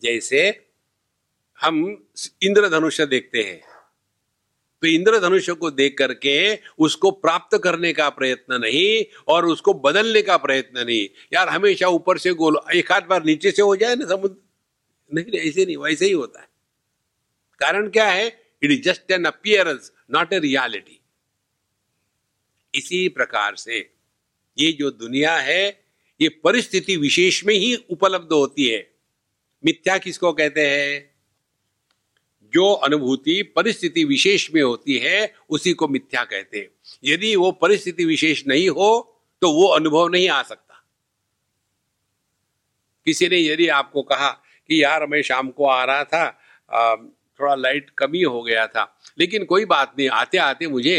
[0.02, 0.70] जैसे
[1.62, 2.08] हम
[2.44, 3.73] इंद्रधनुष देखते हैं।
[4.84, 10.38] तो इंद्रधनुष को देख करके उसको प्राप्त करने का प्रयत्न नहीं और उसको बदलने का
[10.38, 14.06] प्रयत्न नहीं। यार, हमेशा ऊपर से गोल, एक हाथ बार नीचे से हो जाए ना
[14.06, 14.36] समुद्र।
[15.14, 16.48] नहीं ऐसे नहीं, वैसे ही होता है।
[17.60, 18.56] कारण क्या है?
[18.64, 21.00] It is just an appearance not a reality
[22.76, 23.94] इसी प्रकार से
[24.60, 25.86] ये जो दुनिया है,
[26.22, 28.94] ये परिस्थिति विशेष में ही उपलब्ध होती है।
[29.66, 31.13] मिथ्या किसको कहते हैं?
[32.54, 36.70] जो अनुभूति परिस्थिति विशेष में होती है, उसी को मिथ्या कहते हैं।
[37.04, 39.10] यदि वो परिस्थिति विशेष नहीं हो
[39.42, 40.84] तो वो अनुभव नहीं आ सकता।
[43.08, 46.30] किसी ने यदि आपको कहा कि यार मैं शाम को आ रहा था
[47.40, 48.84] थोड़ा लाइट कमी हो गया था,
[49.20, 50.98] लेकिन कोई बात नहीं आते आते मुझे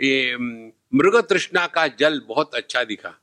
[0.00, 3.14] ये मृग तृष्णा का जल बहुत अच्छा दिखा।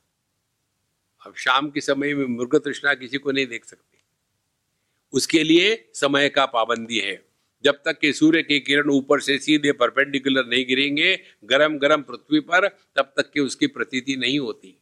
[1.22, 3.98] अब शाम के समय में मृग तृष्णा किसी को नहीं देख सकते।
[5.12, 7.25] उसके लिए समय का पाबंदी है।
[7.64, 12.40] जब तक कि सूर्य की किरण ऊपर से सीधे परपेंडिकुलर नहीं गिरेंगे, गरम गरम पृथ्वी
[12.40, 14.80] पर, तब तक कि उसकी प्रतीति नहीं होती।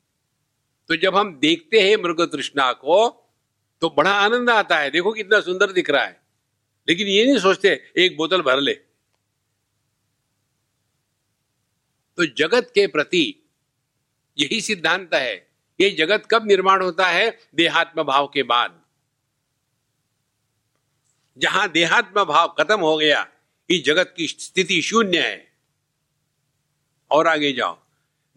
[0.89, 3.21] तो जब हम देखते हैं मृग तृष्णा को
[3.81, 6.21] तो बड़ा आनंद आता है। देखो कितना सुंदर दिख रहा है।
[6.89, 8.75] लेकिन ये नहीं सोचते, एक बोतल भर ले।
[12.17, 13.51] तो जगत के प्रति
[14.39, 17.39] यही सिद्धांत है, ये जगत कब निर्माण होता है?
[17.55, 18.84] देहात्म भाव के बाद।
[21.39, 23.29] जहाँ देहात्म भाव खत्म हो गया,
[23.71, 25.53] इस जगत की स्थिति शून्य है।
[27.11, 27.79] और आगे जाओ।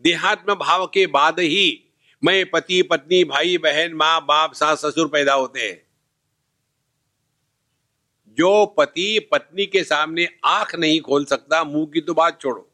[0.02, 1.84] देहात्म भाव के बाद ही
[2.24, 5.88] मैं पति, पत्नी, भाई, बहन, माँ, बाप, सास, ससुर पैदा होते हैं।
[8.30, 12.72] जो पति, पत्नी के सामने आँख नहीं खोल सकता, मुँह की तो बात छोड़ो।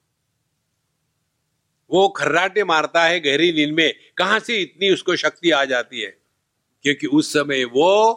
[1.91, 6.17] वो खर्राटे मारता है गहरी नींद में, कहाँ से इतनी उसको शक्ति आ जाती है?
[6.83, 8.13] क्योंकि उस समय वो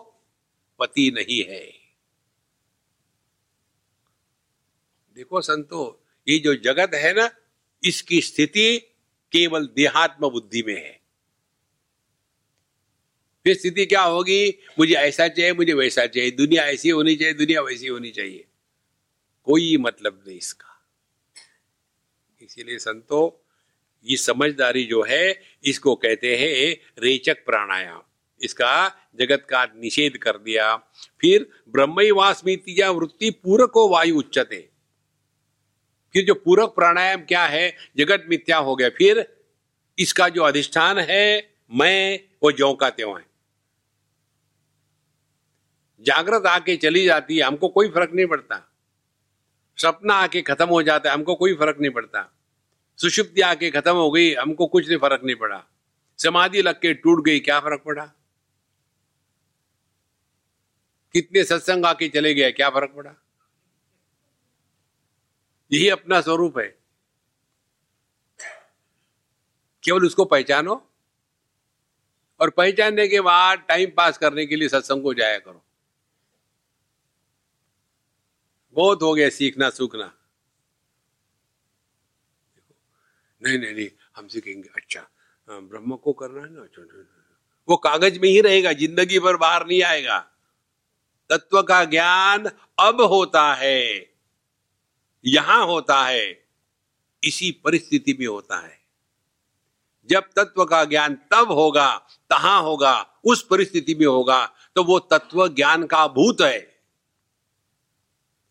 [0.78, 1.85] पति नहीं है।
[5.16, 7.30] देखो संतो, ये जो जगत है ना,
[7.84, 8.78] इसकी स्थिति
[9.32, 11.00] केवल देहात्म बुद्धि में है।
[13.44, 14.58] फिर स्थिति क्या होगी?
[14.78, 18.44] मुझे ऐसा चाहिए, मुझे वैसा चाहिए। दुनिया ऐसी होनी चाहिए, दुनिया वैसी होनी चाहिए।
[19.44, 20.88] कोई मतलब नहीं इसका।
[22.42, 23.44] इसीलिए संतो,
[24.04, 28.02] ये समझदारी जो है, इसको कहते हैं रेचक प्राणायाम।
[28.42, 30.76] इसका जगत का निषेध कर दिया।
[31.20, 34.75] फिर ब्रह्मवास्मिति या वृत्ति पूरक वायु उच्चते।
[36.12, 37.76] फिर जो पूरक प्राणायाम क्या है?
[37.96, 39.36] जगत मिथ्या हो गया। फिर
[39.98, 43.26] इसका जो अधिष्ठान है, मैं वो ज्यो का त्यों है।
[46.00, 48.72] जागृत आके चली जाती है, हमको कोई फ़र्क नहीं पड़ता।
[49.76, 52.32] सपना आके खत्म हो जाता है, हमको कोई फ़र्क नहीं पड़ता।
[52.96, 55.64] सुषुप्ति आके खत्म हो गई, हमको कुछ नहीं फ़र्क नहीं पड़ा।
[56.18, 58.06] समाधि लग के टूट गई, क्या फ़र्क पड़ा?
[61.12, 63.25] कितने सत्संग आके चले गए, क्या फ़र्क पड़ा?
[65.72, 66.66] यही अपना स्वरूप है।
[69.84, 70.74] केवल उसको पहचानो
[72.40, 75.62] और पहचानने के बाद टाइम पास करने के लिए सत्संग को जाया करो।
[78.76, 80.12] बहुत हो गया सीखना, सूखना।
[83.42, 85.00] नहीं नहीं नहीं, हम सीखेंगे। अच्छा
[85.48, 86.62] ब्रह्म को करना है ना?
[86.62, 86.82] अच्छा।
[87.68, 90.18] वो कागज़ में ही रहेगा, ज़िंदगी भर बाहर नहीं आएगा।
[91.30, 92.46] तत्व का ज्ञान
[92.78, 94.15] अब होता है।
[95.26, 96.48] यहाँ होता है,
[97.22, 98.84] इसी परिस्थिति में होता है।
[100.08, 101.96] जब तत्व का ज्ञान तब होगा,
[102.30, 106.60] तहां होगा, उस परिस्थिति में होगा तो वो तत्व ज्ञान का भूत है।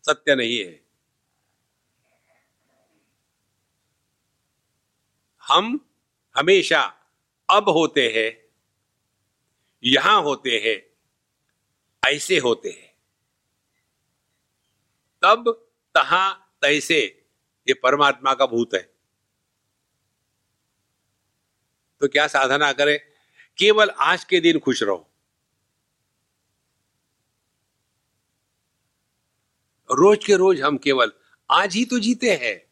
[0.06, 0.80] सत्य नहीं है।
[5.42, 5.78] हम
[6.36, 6.82] हमेशा
[7.48, 8.46] अब होते हैं,
[9.84, 10.76] यहाँ होते हैं,
[12.02, 12.94] ऐसे होते हैं।
[15.22, 15.50] तब,
[15.94, 17.26] तहा तैसे
[17.68, 18.92] ये परमात्मा का भूत है।
[22.00, 23.00] तो क्या साधना करें?
[23.58, 25.10] केवल आज के दिन खुश रहो।
[29.90, 31.12] रोज के रोज हम केवल
[31.50, 32.66] आज ही तो जीते हैं।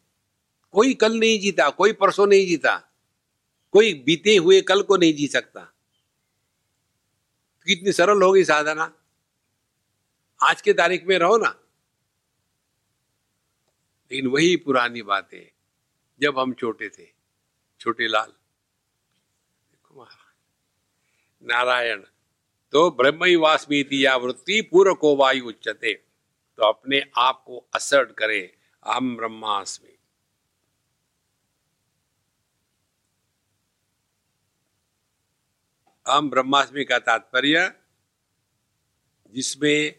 [0.71, 2.91] कोई कल नहीं जीता, कोई परसों नहीं जीता।
[3.71, 5.61] कोई बीते हुए कल को नहीं जी सकता।
[7.65, 9.03] कितनी सरल होगी साधना।
[10.43, 11.64] आज के तारीख में रहो ना।
[14.11, 15.51] लेकिन वही पुरानी बातें
[16.21, 17.07] जब हम छोटे थे,
[17.81, 18.33] छोटे लाल।
[21.43, 22.01] नारायण
[22.73, 28.11] तो ब्रह्म ही वास्मीति या वृत्ति पूर्व को वायु उच्चते तो अपने आप को असर्ट
[28.11, 28.39] करे
[28.85, 29.91] हम ब्रह्मास्मि।
[36.05, 37.71] हम ब्रह्मास्मि का तात्पर्य,
[39.33, 39.95] जिसमें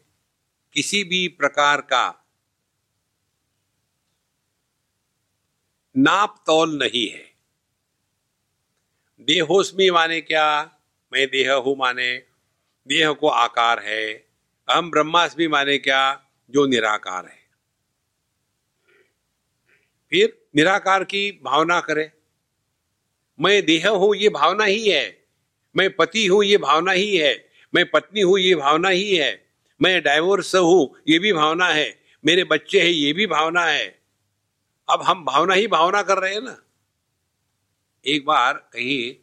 [0.74, 2.25] किसी भी प्रकार का
[5.98, 7.36] नाप तौल नहीं है।
[9.20, 10.70] देहोस्मी माने क्या?
[11.12, 12.22] मैं देह हूँ माने,
[12.88, 14.26] देह को आकार है।
[14.70, 16.22] हम ब्रह्मास्मि माने क्या?
[16.50, 17.46] जो निराकार है।
[20.10, 22.12] फिर निराकार की भावना करे।
[23.40, 25.26] मैं देह हूँ, ये भावना ही है।
[25.76, 29.46] मैं पति हूँ, ये भावना ही है। मैं पत्नी हूँ, ये भावना ही है।
[29.82, 33.95] मैं डाइवोर्स हूँ, ये भी भावना है। मेरे बच्चे हैं, ये भी भावना है।
[34.88, 36.62] अब हम भावना ही भावना कर रहे हैं ना।
[38.06, 39.16] एक बार कहीं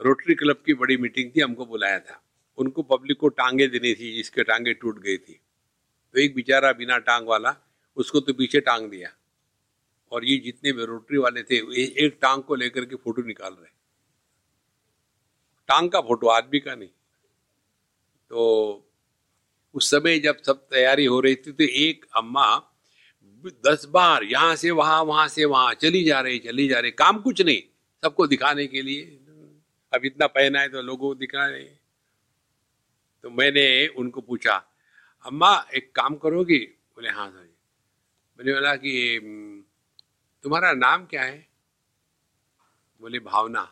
[0.00, 2.22] रोटरी क्लब की बड़ी मीटिंग थी, हमको बुलाया था।
[2.56, 5.40] उनको पब्लिक को टांगे देनी थी जिसके टांगे टूट गई थी।
[6.12, 7.56] तो एक बेचारा बिना टांग वाला,
[7.96, 9.12] उसको तो पीछे टांग दिया।
[10.12, 11.56] और ये जितने भी रोटरी वाले थे
[12.06, 13.70] एक टांग को लेकर के फ़ोटो निकाल रहे।
[15.68, 16.88] टांग का फ़ोटो आदमी का नहीं।
[18.30, 18.90] तो
[19.74, 22.71] उस समय जब सब तैयारी हो रही थी तो एक अम्मा
[23.44, 27.20] दस बार यहाँ से वहाँ वहाँ से वहाँ, चली जा रही, चली जा रही। काम
[27.20, 27.62] कुछ नहीं,
[28.02, 29.18] सबको दिखाने के लिए।
[29.92, 31.62] अब इतना पहना है तो लोगों को दिखा रहे
[33.24, 34.54] तो मैंने उनको पूछा,
[35.24, 36.58] अम्मा, एक काम करोगी?
[36.96, 37.48] बोले हाँ सर
[38.38, 39.20] मैंने बोला कि
[40.44, 41.46] तुम्हारा नाम क्या है?
[43.00, 43.62] बोले, भावना।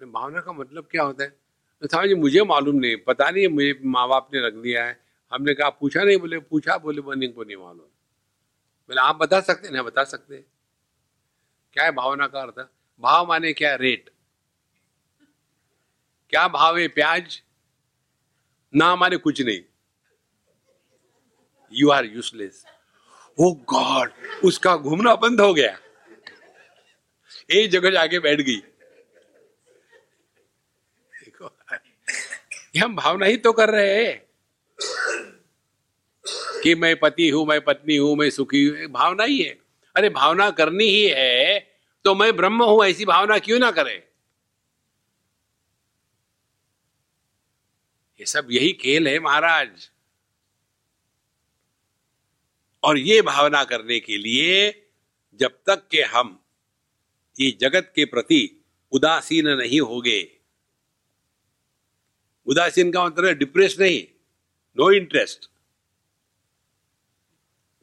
[0.00, 1.30] भावना का मतलब क्या होता है?
[1.82, 4.98] तो था जी, मुझे मालूम नहीं, पता नहीं, मुझे माँ बाप ने रख दिया है।
[5.32, 6.18] हमने कहा, पूछा नहीं?
[6.18, 7.89] बोले, पूछा। बोले, बनी को नहीं मालूम।
[8.90, 10.36] बोले, आप बता सकते ना बता सकते
[11.72, 12.68] क्या है भावना का अर्थ?
[13.00, 13.74] भाव माने क्या?
[13.74, 14.10] रेट
[16.30, 16.88] क्या भाव है?
[16.88, 17.42] प्याज?
[18.74, 19.62] ना माने कुछ नहीं।
[21.72, 22.64] You are useless
[23.38, 24.12] oh God
[24.44, 25.78] उसका घूमना बंद हो गया।
[27.50, 28.60] एक जगह जाके बैठ गई।
[32.80, 34.29] हम भावना ही तो कर रहे हैं।
[36.62, 39.58] कि मैं पति हूँ, मैं पत्नी हूँ, मैं सुखी हूँ भावना ही है।
[39.96, 41.58] अरे, भावना करनी ही है
[42.04, 43.94] तो मैं ब्रह्म हूँ, ऐसी भावना क्यों ना करे?
[48.20, 49.88] ये सब यही खेल है महाराज।
[52.82, 54.70] और ये भावना करने के लिए
[55.40, 56.38] जब तक के हम
[57.36, 58.40] ये जगत के प्रति
[58.92, 60.20] उदासीन नहीं होगे,
[62.46, 64.02] उदासीन का मतलब डिप्रेस नहीं
[64.76, 65.48] नो इंटरेस्ट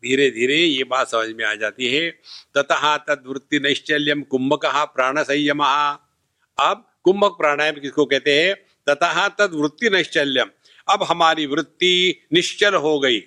[0.04, 2.10] धीरे धीरे ये बात समझ में आ जाती है।
[2.56, 8.56] ततः तदवृत्ति नैश्चल्यम कुंभक प्राण संयम अब कुंभक प्राणायाम किसको कहते हैं?
[8.88, 10.52] ततः तदवृत्ति नैश्चल्यम
[10.88, 13.20] अब हमारी वृत्ति निश्चल हो गई।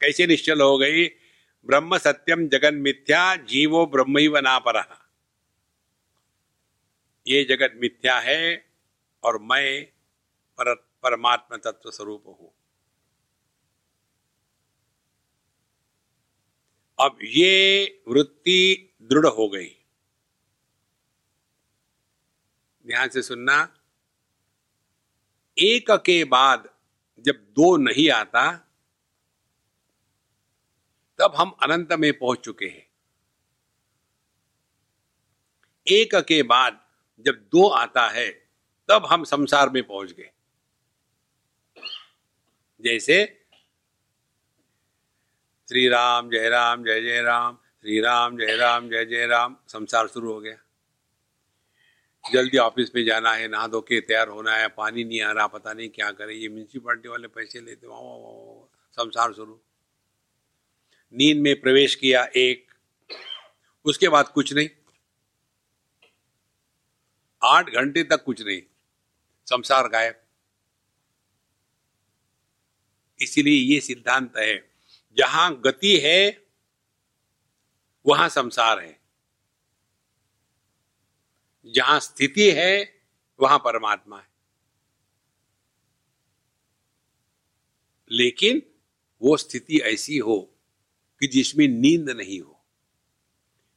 [0.00, 1.06] कैसे निश्चल हो गई?
[1.66, 4.82] ब्रह्म सत्यम जगन मिथ्या, जीवो ब्रह्म ही बना पर
[7.26, 8.66] ये जगत मिथ्या है
[9.24, 9.84] और मैं
[10.58, 12.55] पर परमात्मा तत्व स्वरूप हूँ।
[17.00, 19.68] अब ये वृत्ति दृढ़ हो गई।
[22.86, 23.78] ध्यान से सुनना।
[25.58, 26.74] एक के बाद
[27.20, 28.56] जब दो नहीं आता,
[31.18, 32.90] तब हम अनंत में पहुँच चुके हैं।
[35.88, 36.86] एक के बाद
[37.20, 38.30] जब दो आता है,
[38.88, 40.30] तब हम संसार में पहुँच गए।
[42.80, 43.35] जैसे
[45.68, 50.08] श्री राम जय राम, जय जय राम श्री राम जय राम, जय जय राम। संसार
[50.08, 50.56] शुरू हो गया।
[52.32, 55.46] जल्दी ऑफ़िस में जाना है, नहा धो के तैयार होना है, पानी नहीं आ रहा,
[55.46, 57.86] पता नहीं क्या करे। ये म्यूनसिपालिटी वाले पैसे लेते
[58.92, 59.60] संसार शुरू।
[61.14, 62.74] नींद में प्रवेश किया एक।
[63.84, 64.68] उसके बाद कुछ नहीं।
[67.42, 68.62] आठ घंटे तक कुछ नहीं।
[69.46, 70.22] संसार गायब।
[73.20, 74.75] इसलिए ये सिद्धांत है।
[75.16, 76.46] जहाँ गति है,
[78.06, 79.00] वहाँ संसार है।
[81.66, 83.02] जहाँ स्थिति है,
[83.40, 84.28] वहाँ परमात्मा है।
[88.10, 88.62] लेकिन
[89.22, 90.54] वो स्थिति ऐसी हो
[91.20, 92.64] कि जिसमें नींद नहीं हो।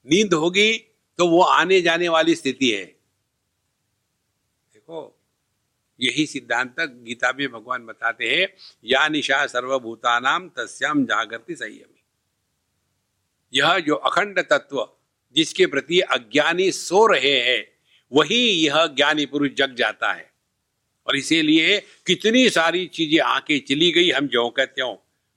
[0.06, 0.78] नींद होगी
[1.18, 2.86] तो वो आने जाने वाली स्थिति है।
[4.74, 5.19] देखो
[6.02, 8.48] यही सिद्धांत गीता में भगवान बताते हैं,
[8.86, 12.04] या निशा सर्वभूतानाम तस्याम जागृति संयमी।
[13.54, 14.88] यह जो अखंड तत्व
[15.36, 17.66] जिसके प्रति अज्ञानी सो रहे हैं,
[18.12, 20.32] वही यह ज्ञानी पुरुष जग जाता है।
[21.08, 24.94] और इसीलिए कितनी सारी चीज़ें आके चली गई हम जो कहते हो,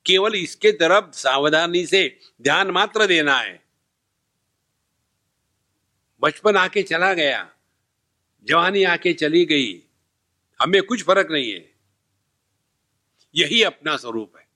[0.06, 3.62] केवल इसके तरफ़ सावधानी से ध्यान मात्र देना है।
[6.22, 7.48] बचपन आके चला गया,
[8.46, 9.72] जवानी आके चली गई
[10.62, 11.70] हमें कुछ फ़र्क नहीं है।
[13.34, 14.46] यही अपना स्वरूप है।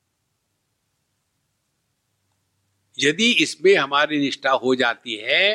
[2.98, 5.54] यदि इसमें हमारी निष्ठा हो जाती है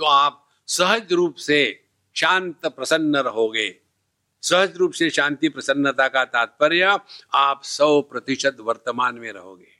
[0.00, 1.58] तो आप सहज रूप से
[2.16, 3.68] शांत प्रसन्न रहोगे।
[4.42, 6.98] सहज रूप से शांति प्रसन्नता का तात्पर्य
[7.34, 9.72] आप सौ प्रतिशत वर्तमान में रहोगे।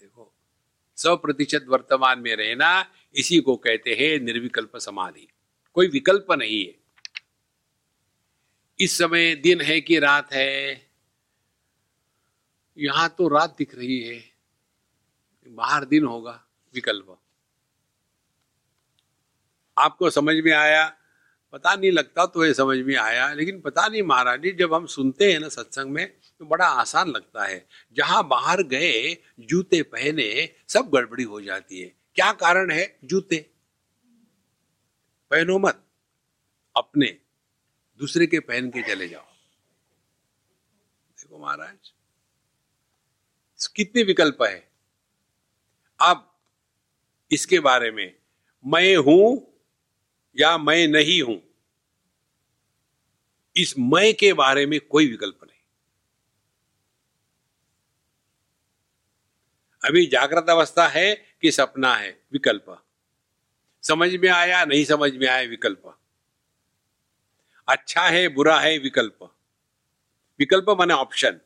[0.00, 0.32] देखो,
[0.98, 5.28] सौ प्रतिशत वर्तमान में रहना इसी को कहते हैं निर्विकल्प समाधि।
[5.76, 6.74] कोई विकल्प नहीं है।
[8.78, 10.82] इस समय दिन है कि रात है,
[12.78, 14.22] यहाँ तो रात दिख रही है,
[15.46, 16.40] बाहर दिन होगा
[16.74, 17.16] विकल्प।
[19.76, 20.86] आपको समझ में आया?
[21.52, 24.86] पता नहीं लगता तो ये समझ में आया, लेकिन पता नहीं महाराज जी, जब हम
[24.86, 26.06] सुनते हैं ना सत्संग में
[26.40, 27.66] तो बड़ा आसान लगता है।
[27.96, 32.96] जहाँ बाहर गए, जूते पहने, सब गड़बड़ी हो जाती है। क्या कारण है?
[33.04, 33.53] जूते।
[35.34, 35.84] पहनो मत।
[36.76, 37.06] अपने,
[38.00, 39.26] दूसरे के पहन के चले जाओ।
[41.18, 41.92] देखो महाराज
[43.76, 44.68] कितने विकल्प है।
[46.00, 46.40] अब
[47.30, 48.14] इसके बारे में,
[48.64, 49.60] मैं हूँ
[50.36, 51.40] या मैं नहीं हूँ,
[53.56, 55.60] इस मैं के बारे में कोई विकल्प नहीं।
[59.82, 62.80] अभी जागृत अवस्था है कि सपना है, विकल्प।
[63.84, 65.98] समझ में आया, नहीं समझ में आया विकल्प?
[67.68, 69.18] अच्छा है, बुरा है विकल्प?
[70.40, 71.40] विकल्प माने ऑप्शन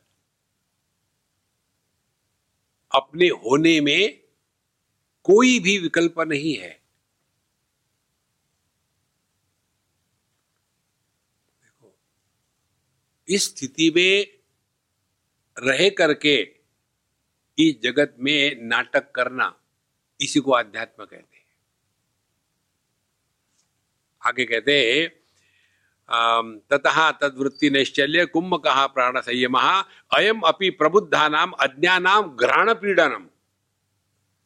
[2.91, 4.19] अपने होने में
[5.25, 6.69] कोई भी विकल्प नहीं है।
[11.61, 11.93] देखो,
[13.27, 14.39] इस स्थिति में
[15.57, 16.35] रह करके
[17.57, 19.53] इस जगत में नाटक करना
[20.19, 21.45] इसी को अध्यात्म कहते हैं
[24.29, 24.75] आगे कहते
[26.69, 33.27] ततः तद्वृत्ति नैश्चल्य कुंभ कहा प्राण संयम अयम अपि प्रबुद्धा नाम अज्ञानाम ग्रहण पीड़नम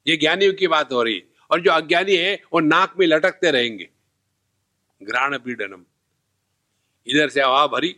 [0.07, 3.89] ये ज्ञानियों की बात हो रही और जो अज्ञानी है, वो नाक में लटकते रहेंगे।
[5.01, 5.83] ग्रहण पीड़नम
[7.07, 7.95] इधर से हवा भरी,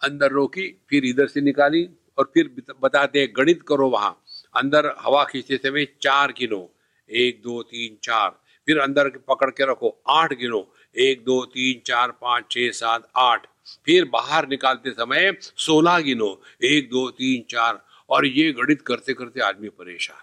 [0.00, 1.88] अंदर रोकी, फिर इधर से निकाली,
[2.18, 2.50] और फिर
[2.82, 4.12] बताते गणित करो वहाँ।
[4.56, 6.62] अंदर हवा खींचते समय चार गिनो।
[7.10, 8.30] एक, दो, तीन, चार।
[8.66, 10.60] फिर अंदर पकड़ के रखो, आठ गिनो।
[10.96, 13.46] एक, दो, तीन, चार, पाँच छ सात, आठ।
[13.84, 19.40] फिर बाहर निकालते समय सोलह गिनो। एक, दो, तीन, चार। और ये गणित करते करते
[19.40, 20.22] आदमी परेशान।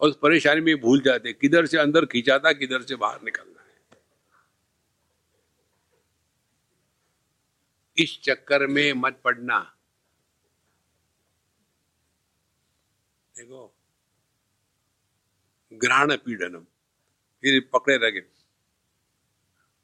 [0.00, 3.62] और उस परेशानी में भूल जाते। किधर से अंदर खींचा था, किधर से बाहर निकलना
[3.62, 3.80] है।
[7.98, 9.74] इस चक्कर में मत पड़ना।
[13.36, 13.74] देखो
[15.72, 16.64] ग्रहण पीड़नम।
[17.42, 18.37] फिर पकड़े रहे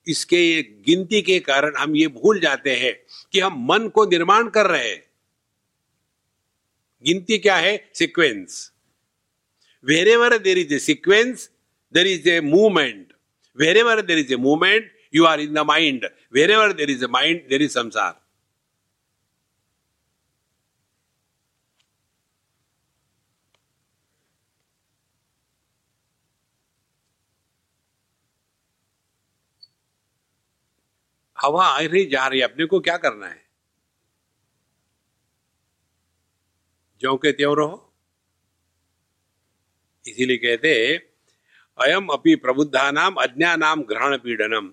[0.06, 2.94] इसके गिनती के कारण हम ये भूल जाते हैं
[3.32, 5.02] कि हम मन को निर्माण कर रहे हैं।
[7.04, 7.90] गिनती क्या है?
[7.94, 8.70] Sequence
[10.08, 11.50] wherever there is a sequence
[11.94, 13.12] there is a movement
[13.76, 16.08] wherever there is a movement you are in the mind
[16.50, 18.23] wherever there is a mind there is संसार
[31.44, 33.46] हवा आ रही, जा रही अपने को क्या करना है?
[37.00, 37.92] जो के त्यों रहो।
[40.08, 40.96] इसीलिए कहते
[41.78, 44.72] अयम अपि प्रबुद्धा नाम अज्ञा नाम ग्रहण पीड़नम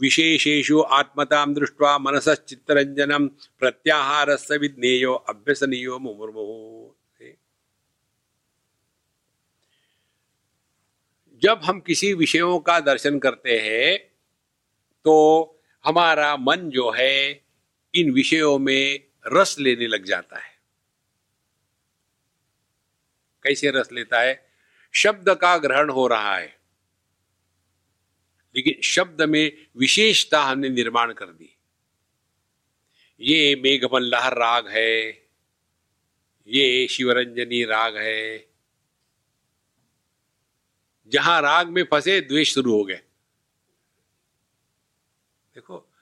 [0.00, 6.44] विशेषेशु आत्मता दृष्टवा मनसचित्तरंजनम प्रत्याहार विज्ञेयो अभ्यसनीयो मुमुर्मु
[11.42, 13.98] जब हम किसी विषयों का दर्शन करते हैं
[15.04, 15.14] तो
[15.84, 17.44] हमारा मन जो है,
[17.94, 20.58] इन विषयों में रस लेने लग जाता है।
[23.42, 24.50] कैसे रस लेता है?
[24.92, 26.60] शब्द का ग्रहण हो रहा है।
[28.56, 31.56] लेकिन शब्द में विशेषता हमने निर्माण कर दी।
[33.20, 35.08] ये मेघमल्लाहर राग है,
[36.48, 38.50] ये शिवरंजनी राग है।
[41.06, 43.00] जहाँ राग में फंसे, द्वेष शुरू हो गए।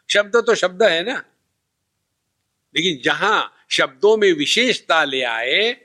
[0.08, 1.24] शब्द तो शब्द है ना।
[2.76, 5.76] लेकिन जहाँ शब्दों में विशेषता ले आए,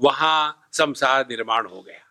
[0.00, 2.02] वहाँ संसार निर्माण हो गया।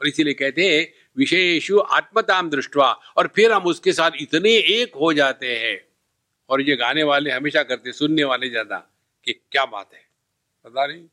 [0.00, 5.12] और इसीलिए कहते हैं, विशेषु आत्मताम दृष्टवा, और फिर हम उसके साथ इतने एक हो
[5.12, 5.88] जाते हैं।
[6.50, 8.78] और ये गाने वाले हमेशा करते, सुनने वाले ज़्यादा,
[9.26, 10.08] कि क्या बात है।
[10.64, 11.08] पता नहीं।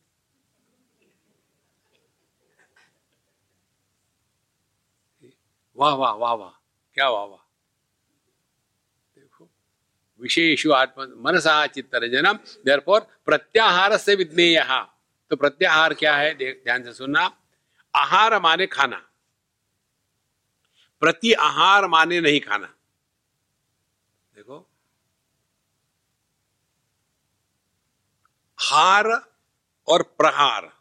[5.78, 6.50] वाह वाह वाह वाह,
[6.94, 7.45] क्या वाह वाह।
[10.20, 12.80] विशेषु आत्म मनसा चित्तरजनम। देर
[13.26, 14.86] प्रत्याहार से विज्ञेय।
[15.30, 16.34] तो प्रत्याहार क्या है?
[16.34, 17.42] ध्यान से सुनना।
[17.96, 19.08] आहार माने खाना।
[21.00, 22.66] प्रति आहार माने नहीं खाना।
[24.34, 24.70] देखो।
[28.58, 29.32] हार
[29.88, 30.72] और प्रहार।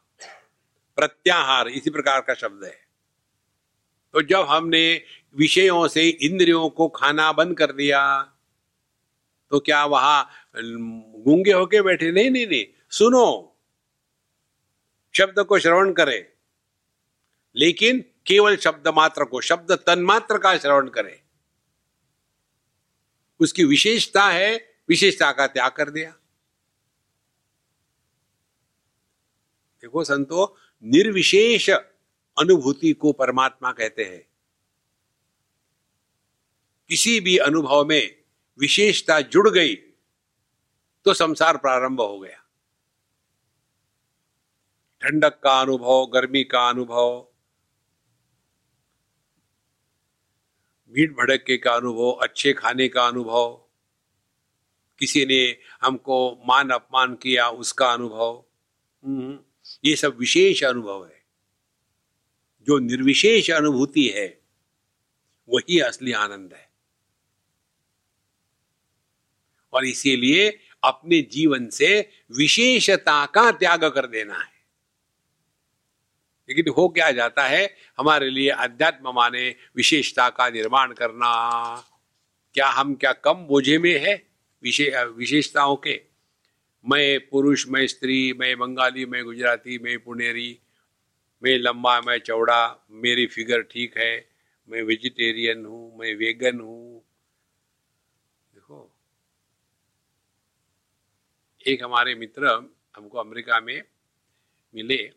[0.96, 2.86] प्रत्याहार, इसी प्रकार का शब्द है।
[4.14, 5.02] तो जब हमने
[5.36, 8.32] विषयों से इंद्रियों को खाना बंद कर दिया
[9.50, 10.30] तो क्या वहाँ
[11.18, 12.12] गूँगे होके बैठे?
[12.12, 13.58] नहीं नहीं नहीं, सुनो।
[15.16, 16.32] शब्द को श्रवण करें।
[17.56, 21.22] लेकिन केवल शब्द मात्र को, शब्द तन मात्र का श्रवण करें।
[23.40, 26.12] उसकी विशेषता है, विशेषता का त्याग कर दिया।
[29.82, 31.70] देखो संतो, निर्विशेष
[32.40, 34.28] अनुभूति को परमात्मा कहते हैं।
[36.90, 38.25] किसी भी अनुभव में
[38.60, 39.76] विशेषता जुड़ गई
[41.06, 42.42] तो संसार प्रारंभ हो गया।
[45.02, 47.28] ठंडक का अनुभव गर्मी का अनुभव
[50.92, 53.54] भीड़ भड़के का अनुभव अच्छे खाने का अनुभव
[55.00, 58.44] किसी ने हमको मान अपमान किया उसका अनुभव
[59.06, 59.40] हम्म,
[59.86, 61.24] ये सब विशेष अनुभव है।
[62.68, 64.28] जो निर्विशेष अनुभूति है
[65.50, 66.65] वही असली आनंद है।
[69.76, 70.50] और इसीलिए
[70.84, 72.00] अपने जीवन से
[72.38, 74.54] विशेषता का त्याग कर देना है।
[76.50, 77.66] लेकिन हो क्या जाता है
[77.98, 81.32] हमारे लिए अध्यात्म माने विशेषता का निर्माण करना।
[82.56, 84.16] क्या हम क्या कम बोझे में है
[84.64, 86.02] विशे, विशेषताओं के?
[86.86, 90.60] मैं पुरुष मैं स्त्री मैं बंगाली मैं गुजराती मैं पुनेरी
[91.44, 94.14] मैं लंबा मैं चौड़ा मेरी फिगर ठीक है
[94.70, 97.02] मैं वेजिटेरियन हूँ मैं वेगन हूँ
[98.54, 98.80] देखो
[101.68, 102.48] एक हमारे मित्र
[102.96, 103.84] हमको अमेरिका में
[104.76, 105.12] मिले।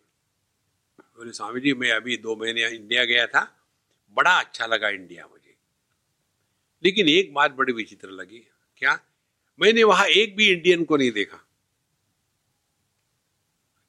[1.01, 3.67] बोले स्वामी जी मैं अभी दो महीने इंडिया गया था।
[4.11, 5.57] बड़ा अच्छा लगा इंडिया मुझे।
[6.85, 8.39] लेकिन एक बात बड़ी विचित्र लगी।
[8.77, 9.01] क्या?
[9.61, 11.37] मैंने वहाँ एक भी इंडियन को नहीं देखा।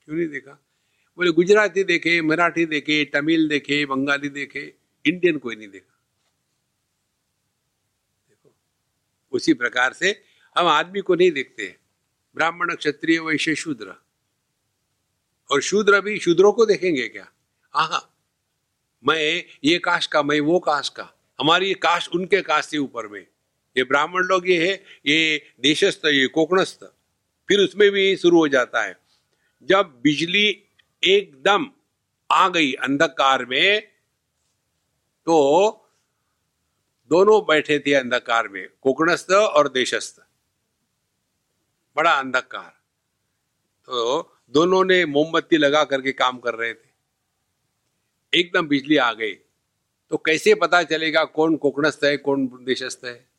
[0.05, 0.51] क्यों नहीं देखा?
[1.17, 5.99] बोले, गुजराती देखे, मराठी देखे, तमिल देखे, बंगाली देखे, इंडियन कोई नहीं देखा।
[8.29, 8.55] देखो,
[9.31, 10.23] उसी प्रकार से
[10.57, 11.88] हम आदमी को नहीं देखते
[12.35, 13.93] ब्राह्मण क्षत्रिय, वैश्य शूद्र।
[15.49, 17.27] और शूद्र भी शूद्रों को देखेंगे क्या?
[17.73, 18.05] हाँ
[19.03, 21.09] मैं ये काश का, मैं वो काश का,
[21.39, 23.25] हमारी काश उनके काश से ऊपर में।
[23.77, 24.73] ये ब्राह्मण लोग ये है,
[25.05, 26.83] ये देशस्थ, ये कोकणस्थ,
[27.49, 28.97] फिर उसमें भी शुरू हो जाता है।
[29.63, 30.47] जब बिजली
[31.03, 31.69] एकदम
[32.31, 33.81] आ गई अंधकार में
[35.25, 35.37] तो
[37.11, 40.21] दोनों बैठे थे अंधकार में, कोकणस्थ और देशस्थ।
[41.99, 42.79] बड़ा अंधकार।
[43.85, 46.89] तो दोनों ने मोमबत्ती लगा करके काम कर रहे थे।
[48.33, 49.33] एकदम बिजली आ गई।
[50.09, 53.29] तो कैसे पता चलेगा कौन कोकणस्थ है, कौन देशस्थ है?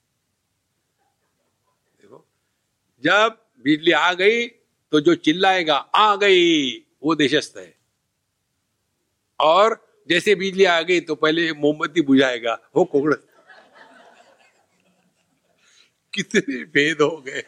[2.01, 2.27] देखो,
[3.05, 4.47] जब बिजली आ गई
[4.93, 7.79] तो जो चिल्लाएगा, आ गई, वो देशस्थ है।
[9.41, 13.29] और जैसे बिजली आ गई तो पहले मोमबत्ती बुझाएगा, वो कोकणस्थ
[16.15, 17.45] कितने भेद हो गए।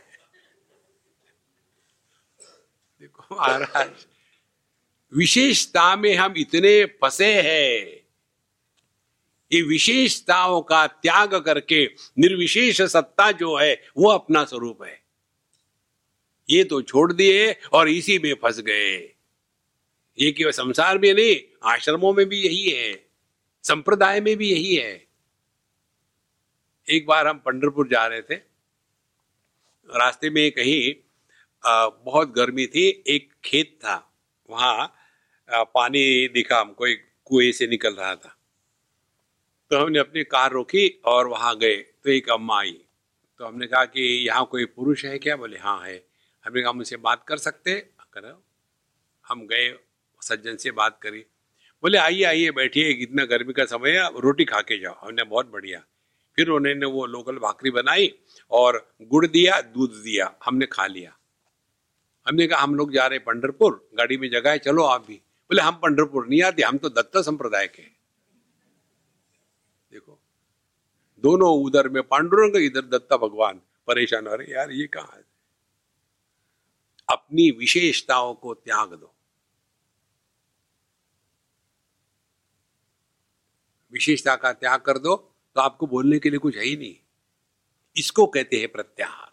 [3.32, 3.90] महाराज।
[5.16, 8.02] विशेषता में हम इतने फंसे हैं।
[9.52, 11.86] ये विशेषताओं का त्याग करके
[12.18, 15.02] निर्विशेष सत्ता जो है, वो अपना स्वरूप है।
[16.50, 18.96] ये तो छोड़ दिए और इसी में फंस गए।
[20.18, 23.06] ये केवल संसार में नहीं, आश्रमों में भी यही है,
[23.62, 25.06] संप्रदाय में भी यही है।
[26.88, 28.34] एक बार हम पंडरपुर जा रहे थे।
[29.94, 30.94] रास्ते में कहीं
[31.64, 33.96] बहुत गर्मी थी, एक खेत था,
[34.50, 34.94] वहाँ
[35.48, 38.36] पानी दिखा हमको, एक कुएँ से निकल रहा था।
[39.70, 42.72] तो हमने अपनी कार रोकी और वहाँ गए तो एक अम्मा आई।
[43.38, 45.36] तो हमने कहा कि यहाँ कोई पुरुष है क्या?
[45.36, 45.96] बोले हाँ है।
[46.44, 47.74] हमने कहा मुझसे बात कर सकते
[48.14, 48.42] करो।
[49.24, 49.72] हम गए,
[50.22, 51.24] सज्जन से बात करी।
[51.82, 55.50] बोले, आइए आइए, बैठिए, इतना गर्मी का समय है रोटी खा के जाओ। हमने, बहुत
[55.50, 55.82] बढ़िया।
[56.36, 58.12] फिर उन्होंने वो लोकल भाकरी बनाई
[58.50, 61.16] और गुड़ दिया, दूध दिया, हमने खा लिया।
[62.26, 65.62] हमने कहा, हम लोग जा रहे पंडरपुर गाड़ी में जगह है, चलो आप भी। बोले,
[65.62, 67.82] हम पंडरपुर नहीं आते, हम तो दत्ता संप्रदाय के
[69.92, 70.18] देखो,
[71.22, 75.24] दोनों उधर में पांडुरंग, इधर दत्ता भगवान। परेशान हो रहे यार, ये कहा है?
[77.08, 79.14] अपनी विशेषताओं को त्याग दो।
[83.92, 85.16] विशेषता का त्याग कर दो
[85.56, 86.94] तो आपको बोलने के लिए कुछ है ही नहीं।
[87.96, 89.31] इसको कहते हैं प्रत्याहार।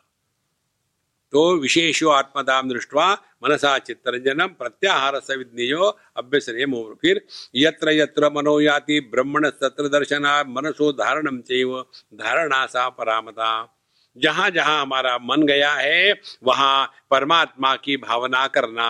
[1.32, 7.22] तो विशेषो आत्मदाम दृष्टवा मनसा चित्तरंजनम प्रत्याहार सविज्ञेयो अभ्यसने फिर
[7.56, 13.76] यत्र यत्र मनो याति ब्रह्मण तत्र दर्शना मनसो धारणम चैव धारणा सा परामता।
[14.18, 18.88] जहाँ जहाँ हमारा मन गया है, वहाँ परमात्मा की भावना करना।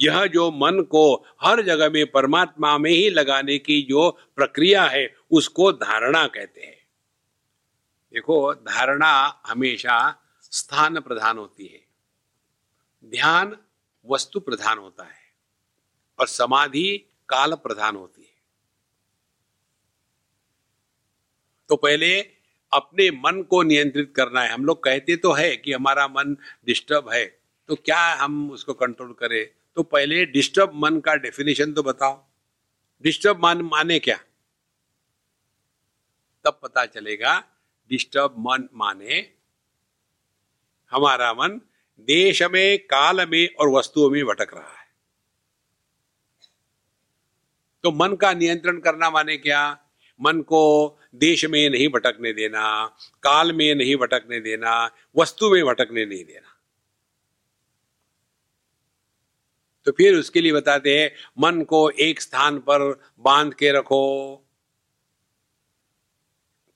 [0.00, 5.14] यह जो मन को हर जगह में परमात्मा में ही लगाने की जो प्रक्रिया है,
[5.30, 6.78] उसको धारणा कहते हैं।
[8.14, 10.20] देखो, धारणा हमेशा
[10.54, 11.80] स्थान प्रधान होती है।
[13.04, 13.56] ध्यान
[14.06, 15.22] वस्तु प्रधान होता है
[16.18, 16.96] और समाधि
[17.28, 18.32] काल प्रधान होती है।
[21.70, 22.20] तो पहले
[22.72, 26.36] अपने मन को नियंत्रित करना है। हम लोग कहते तो है कि हमारा मन
[26.66, 27.24] डिस्टर्ब है
[27.68, 29.46] तो क्या हम उसको कंट्रोल करें?
[29.76, 32.24] तो पहले डिस्टर्ब मन का डेफिनेशन तो बताओ।
[33.04, 34.16] डिस्टर्ब मन माने क्या?
[36.44, 37.38] तब पता चलेगा,
[37.90, 39.20] डिस्टर्ब मन माने
[40.94, 41.60] हमारा मन
[42.00, 44.84] देश में, काल में और वस्तुओं में भटक रहा है।
[47.82, 49.78] तो मन का नियंत्रण करना माने क्या?
[50.20, 56.06] मन को देश में नहीं भटकने देना, काल में नहीं भटकने देना, वस्तु में भटकने
[56.06, 56.60] नहीं देना।
[59.84, 64.36] तो फिर उसके लिए बताते हैं, मन को एक स्थान पर बाँध के रखो।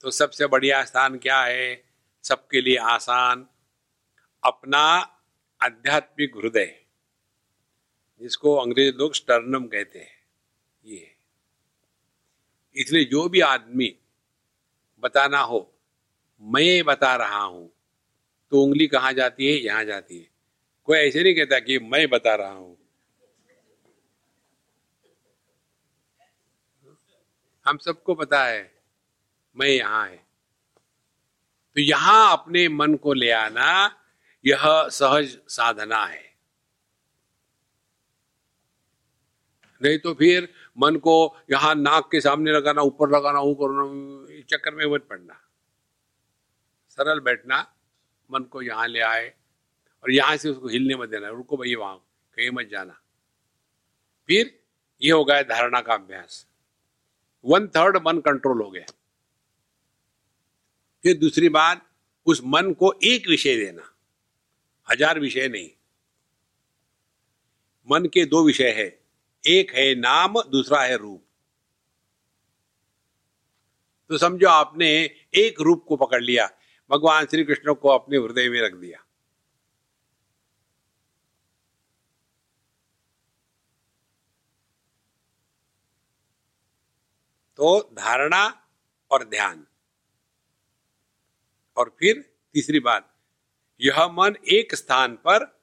[0.00, 1.84] तो सबसे बढ़िया स्थान क्या है?
[2.22, 3.46] सबके लिए आसान।
[4.42, 4.80] अपना
[5.60, 6.74] आध्यात्मिक हृदय,
[8.20, 10.16] जिसको अंग्रेज़ लोग स्टर्नम कहते हैं,
[10.84, 11.14] ये
[12.76, 13.94] इसलिए जो भी आदमी
[15.02, 15.60] बताना हो,
[16.42, 17.70] मैं बता रहा हूँ
[18.52, 19.52] तो उंगली कहाँ जाती है?
[19.52, 20.26] यहाँ जाती है।
[20.88, 22.76] कोई ऐसे नहीं कहता कि मैं बता रहा हूँ।
[27.66, 28.72] हम सबको पता है,
[29.56, 30.16] मैं यहाँ है।
[31.76, 33.88] तो यहाँ अपने मन को ले आना
[34.48, 36.26] यह सहज साधना है।
[39.82, 44.86] नहीं तो फिर मन को यहाँ नाक के सामने लगाना, ऊपर लगाना करना चक्कर में
[44.86, 45.40] मत पड़ना।
[46.88, 47.74] सरल बैठना,
[48.30, 49.28] मन को यहाँ ले आए
[50.04, 51.96] और यहाँ से उसको हिलने मत देना, रुको भाई वहाँ,
[52.36, 53.00] कहीं मत जाना।
[54.28, 54.60] फिर
[55.02, 56.46] ये हो गया धारणा का अभ्यास।
[57.44, 58.86] वन थर्ड मन कंट्रोल हो गया।
[61.02, 61.86] फिर दूसरी बात,
[62.26, 63.94] उस मन को एक विषय देना।
[64.90, 65.70] हज़ार विषय नहीं।
[67.90, 69.02] मन के दो विषय है।
[69.44, 71.24] एक है नाम, दूसरा है रूप।
[74.08, 74.88] तो समझो आपने
[75.34, 76.46] एक रूप को पकड़ लिया,
[76.90, 79.04] भगवान श्री कृष्ण को अपने हृदय में रख दिया।
[87.56, 88.68] तो धारणा
[89.10, 89.66] और ध्यान।
[91.76, 93.17] और फिर तीसरी बात
[93.80, 95.60] यह मन एक स्थान पर,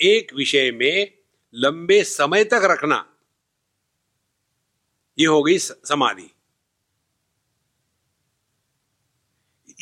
[0.00, 1.18] एक विषय में
[1.54, 3.14] लंबे समय तक रखना।
[5.18, 6.34] ये हो गई समाधि।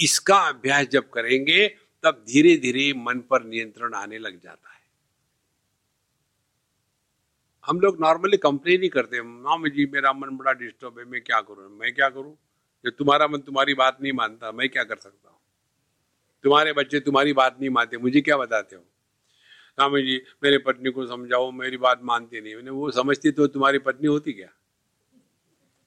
[0.03, 1.69] इसका अभ्यास जब करेंगे,
[2.03, 4.81] तब धीरे धीरे मन पर नियंत्रण आने लग जाता है।
[7.67, 11.21] हम लोग नॉर्मली कंप्लेन ही करते हैं माम जी मेरा मन बड़ा डिस्टर्ब है, मैं
[11.21, 11.79] क्या करूँ?
[11.79, 12.37] मैं क्या करूँ?
[12.85, 15.36] जब तुम्हारा मन तुम्हारी बात नहीं मानता, मैं क्या कर सकता हूँ?
[16.47, 18.83] तुम्हारे बच्चे तुम्हारी बात नहीं मानते, मुझे क्या बताते हो?
[19.79, 23.79] स्वामी जी, मेरे पत्नी को समझाओ, मेरी बात मानती नहीं। उन्हें वो समझती तो तुम्हारी
[23.79, 24.49] पत्नी होती क्या?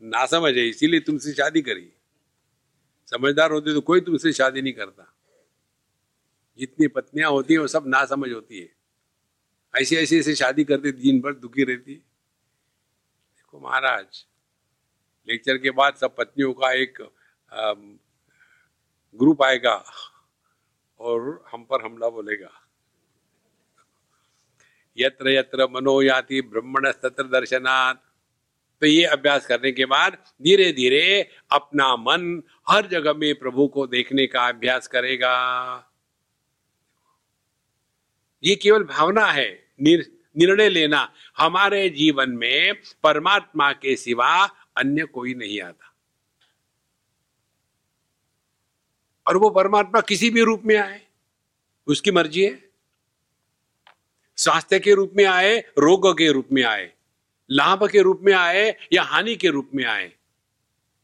[0.01, 1.89] ना समझ है, इसीलिए तुमसे शादी करी।
[3.07, 5.13] समझदार होती तो कोई तुमसे शादी नहीं करता।
[6.59, 8.69] जितनी पत्नियाँ होती है, वो सब ना समझ होती है।
[9.73, 14.25] ऐसे ऐसे ऐसे शादी करते, दिन भर दुखी रहती। देखो महाराज,
[15.27, 17.01] लेक्चर के बाद सब पत्नियों का एक
[19.15, 19.75] ग्रुप आएगा।
[20.99, 22.51] और हम पर हमला बोलेगा।
[24.97, 27.97] यत्र यत्र मनो याति ब्रह्मण तत्र दर्शनात्।
[28.81, 33.85] तो ये अभ्यास करने के बाद धीरे धीरे अपना मन हर जगह में प्रभु को
[33.87, 35.35] देखने का अभ्यास करेगा।
[38.43, 39.47] ये केवल भावना है
[39.81, 42.73] निर्णय लेना। हमारे जीवन में
[43.03, 44.31] परमात्मा के सिवा
[44.77, 45.88] अन्य कोई नहीं आता।
[49.29, 51.01] और वो परमात्मा किसी भी रूप में आए,
[51.87, 52.69] उसकी मर्ज़ी है।
[54.37, 56.93] स्वास्थ्य के रूप में आए, रोग के रूप में आए,
[57.51, 60.13] लाभ के रूप में आए या हानि के रूप में आए,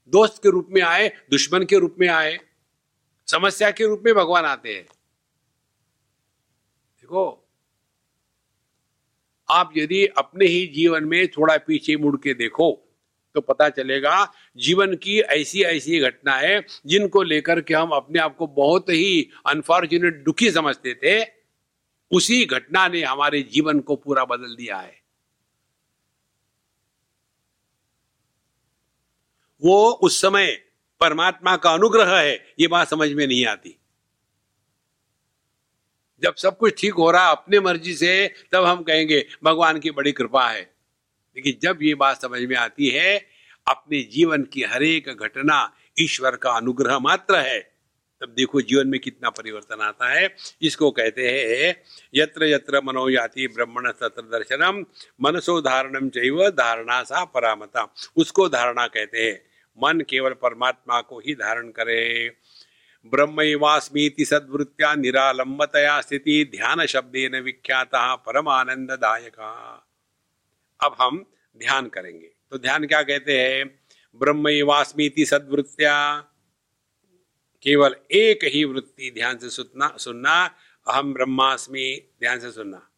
[0.08, 2.40] दोस्त के रूप में आए, दुश्मन के रूप में आए,
[3.28, 7.48] समस्या के रूप में भगवान आते हैं। देखो,
[9.50, 12.85] आप यदि अपने ही जीवन में थोड़ा पीछे मुड़ के देखो
[13.36, 18.36] तो पता चलेगा, जीवन की ऐसी ऐसी घटना है, जिनको लेकर के हम अपने आप
[18.38, 21.26] को बहुत ही अनफॉर्चुनेट दुखी समझते थे।
[22.12, 25.02] उसी घटना ने हमारे जीवन को पूरा बदल दिया है।
[29.64, 30.52] वो उस समय
[31.00, 33.80] परमात्मा का अनुग्रह है, ये बात समझ में नहीं आती।
[36.24, 40.12] जब सब कुछ ठीक हो रहा, अपने मर्ज़ी से, तब हम कहेंगे, भगवान की बड़ी
[40.12, 40.75] कृपा है।
[41.36, 43.26] लेकिन जब ये बात समझ में आती है,
[43.68, 47.76] अपने जीवन की हर एक घटना ईश्वर का अनुग्रह मात्र है,
[48.22, 51.84] तब देखो जीवन में कितना परिवर्तन आता है। इसको कहते हैं,
[52.16, 54.86] यत्र यत्र मनोयाति ब्रह्मण तत्र दर्शनम,
[55.22, 59.42] मनसो धारणम चैव धारणा सा परामता। उसको धारणा कहते हैं।
[59.84, 62.32] मन केवल परमात्मा को ही धारण करे।
[63.06, 69.34] ब्रह्मवास्मीति सद्वृत्या निरालंबतया स्थिति ध्यान शब्देन विख्याता परमानंददायक।
[70.84, 73.86] अब हम ध्यान करेंगे। तो ध्यान क्या कहते हैं?
[74.16, 76.22] ब्रह्मवास्मीति सद्वृत्या
[77.64, 80.46] केवल एक ही वृत्ति ध्यान से सुनना सुनना
[80.88, 82.90] अहम ब्रह्मास्मि ध्यान से सुनना।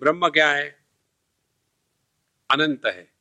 [0.00, 0.86] ब्रह्म क्या है?
[2.50, 3.12] अनंत है।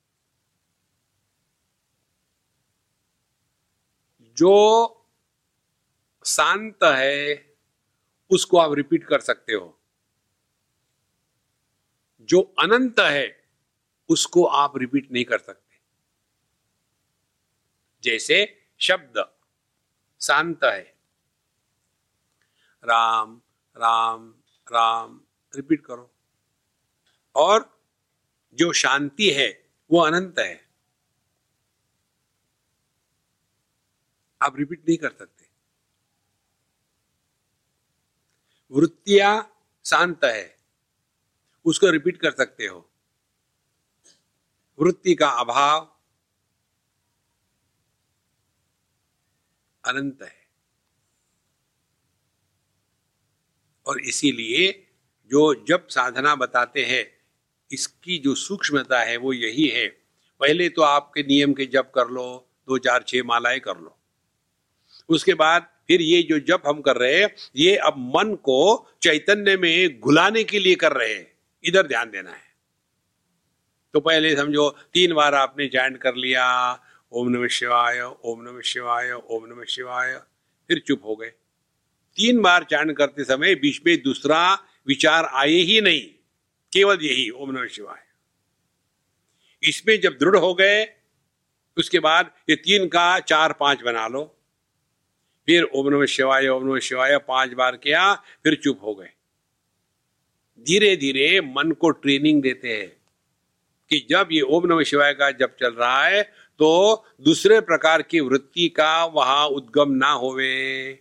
[4.24, 4.88] जो
[6.26, 7.56] शांत है,
[8.32, 9.82] उसको आप रिपीट कर सकते हो।
[12.22, 13.45] जो अनंत है
[14.10, 15.76] उसको आप रिपीट नहीं कर सकते।
[18.04, 19.36] जैसे शब्द,
[20.22, 20.82] शांत है।
[22.84, 23.42] राम
[23.78, 24.30] राम
[24.72, 25.22] राम
[25.56, 26.16] रिपीट करो।
[27.36, 27.84] और
[28.54, 30.70] जो शांति है, वो अनंत है।
[34.42, 35.50] आप रिपीट नहीं कर सकते।
[38.72, 40.58] वृत्तियाँ शांत है।
[41.66, 42.95] उसको रिपीट कर सकते हो।
[44.80, 45.96] वृत्ति का अभाव
[49.86, 50.46] अनंत है।
[53.86, 54.88] और इसीलिए
[55.32, 57.18] जो जब साधना बताते हैं,
[57.72, 59.88] इसकी जो सूक्ष्मता है वो यही है।
[60.40, 64.00] पहले तो आपके नियम के जप कर लो, दो चार छह मालाएँ कर लो।
[65.10, 69.58] उसके बाद फिर ये जो जप हम कर रहे हैं, ये अब मन को चैतन्य
[69.58, 72.45] में घुलाने के लिए कर रहे हैं। इधर ध्यान देना है।
[73.96, 76.74] तो पहले समझो, तीन बार आपने चैंट कर लिया,
[77.12, 80.22] ओम नमः शिवाय, ओम नमः शिवाय, ओम नमः शिवाय,
[80.68, 81.30] फिर चुप हो गए।
[82.16, 84.54] तीन बार चैंट करते समय बीच में दूसरा
[84.88, 86.02] विचार आए ही नहीं,
[86.74, 88.04] केवल यही, ओम नमः शिवाय।
[89.70, 90.86] इसमें जब दृढ़ हो गए,
[91.78, 94.38] उसके बाद ये तीन का चार पाँच बना लो।
[95.46, 99.10] फिर ओम नमः शिवाय, ओम नमः शिवाय, पाँच बार किया, फिर चुप हो गए।
[100.60, 103.05] धीरे धीरे मन को ट्रेनिंग देते हैं।
[103.90, 106.22] कि जब ये ओम नमः शिवाय का जब चल रहा है
[106.60, 111.00] तो दूसरे प्रकार की वृत्ति का वहाँ उद्गम ना होवे।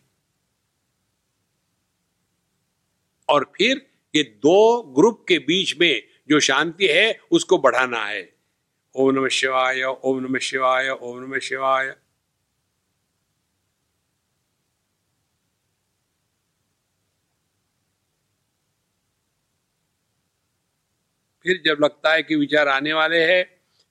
[3.28, 8.34] और फिर ये दो ग्रुप के बीच में जो शांति है, उसको बढ़ाना है।
[8.94, 11.94] ओम नमः शिवाय, ओम नमः शिवाय, ओम नमः शिवाय।
[21.44, 23.44] फिर जब लगता है कि विचार आने वाले हैं,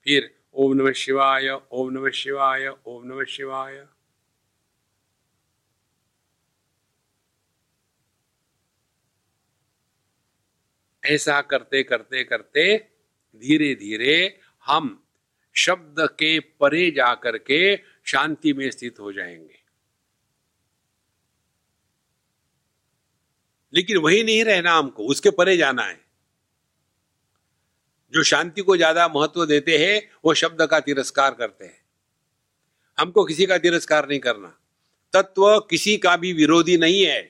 [0.03, 3.87] फिर ओम नमः शिवाय, ओम नमः शिवाय, ओम नमः शिवाय।
[11.05, 12.77] ऐसा करते करते करते
[13.35, 15.03] धीरे धीरे हम
[15.55, 19.63] शब्द के परे जाकर के शांति में स्थित हो जाएँगे।
[23.73, 26.02] लेकिन वही नहीं रहना हमको, उसके परे जाना है।
[28.13, 31.81] जो शांति को ज़्यादा महत्व देते हैं, वो शब्द का तिरस्कार करते हैं।
[32.99, 34.57] हमको किसी का तिरस्कार नहीं करना।
[35.13, 37.21] तत्व किसी का भी विरोधी नहीं है।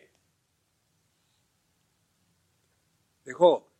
[3.28, 3.72] देखो,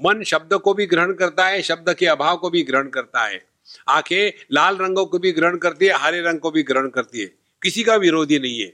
[0.00, 3.46] मन शब्द को भी ग्रहण करता है, शब्द के अभाव को भी ग्रहण करता है।
[3.88, 7.26] आँखें लाल रंगों को भी ग्रहण करती है, हरे रंग को भी ग्रहण करती है।
[7.62, 8.72] किसी का विरोधी नहीं है।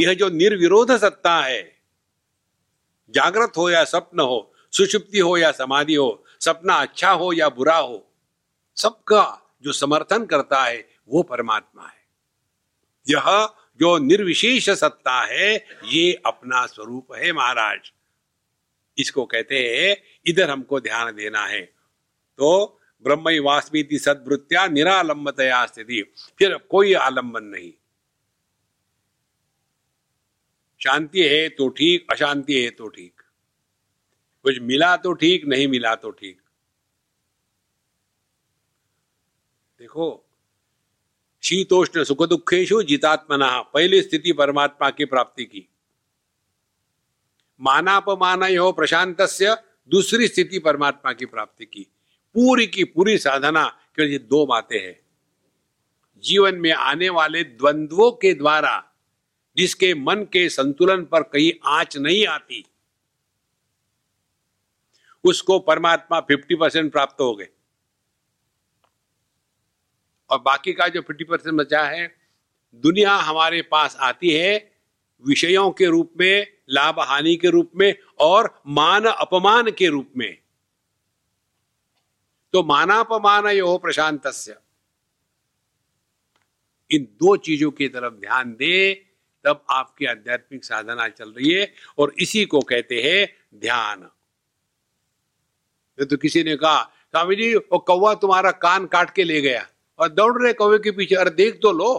[0.00, 1.62] यह जो निर्विरोध सत्ता है,
[3.10, 7.76] जागृत हो या स्वप्न हो, सुषुप्ति हो या समाधि हो सपना अच्छा हो या बुरा
[7.76, 8.12] हो,
[8.76, 12.00] सबका जो समर्थन करता है, वो परमात्मा है।
[13.08, 13.48] यह
[13.80, 17.92] जो निर्विशेष सत्ता है, ये अपना स्वरूप है महाराज।
[18.98, 21.62] इसको कहते हैं, इधर हमको ध्यान देना है।
[22.38, 26.02] तो ब्रह्म वास्मी सदवृत्तिया निरालंबतया स्थिति,
[26.38, 27.72] फिर कोई आलंबन नहीं।
[30.80, 33.21] शांति है तो ठीक, अशांति है तो ठीक।
[34.42, 36.40] कुछ मिला तो ठीक, नहीं मिला तो ठीक।
[39.78, 40.28] देखो,
[41.42, 45.68] शीतोष्ण सुख दुखेशु जितात्मना, पहली स्थिति परमात्मा की प्राप्ति की।
[47.60, 49.16] मानापमान हो प्रशांत
[49.88, 51.82] दूसरी स्थिति परमात्मा की प्राप्ति की।
[52.34, 55.00] पूरी की पूरी साधना केवल ये दो बातें हैं।
[56.24, 58.92] जीवन में आने वाले द्वंद्वों के द्वारा,
[59.56, 62.64] जिसके मन के संतुलन पर कहीं आँच नहीं आती
[65.24, 67.48] उसको परमात्मा फिफ्टी परसेंट प्राप्त हो गए।
[70.30, 72.16] और बाकी का जो फिफ्टी परसेंट बचा है,
[72.74, 74.72] दुनिया हमारे पास आती है
[75.26, 80.38] विषयों के रूप में, लाभ हानि के रूप में और मान अपमान के रूप में।
[82.52, 84.26] तो मानापमान यो प्रशांत
[86.90, 88.94] इन दो चीज़ों की तरफ़ ध्यान दे,
[89.44, 94.10] तब आपकी आध्यात्मिक साधना चल रही है और इसी को कहते हैं ध्यान।
[95.98, 99.66] तो किसी ने कहा, स्वामी जी, वो कौवा तुम्हारा कान काट के ले गया
[99.98, 101.92] और दौड़ रहे कौवे के पीछे। अरे देख तो लो।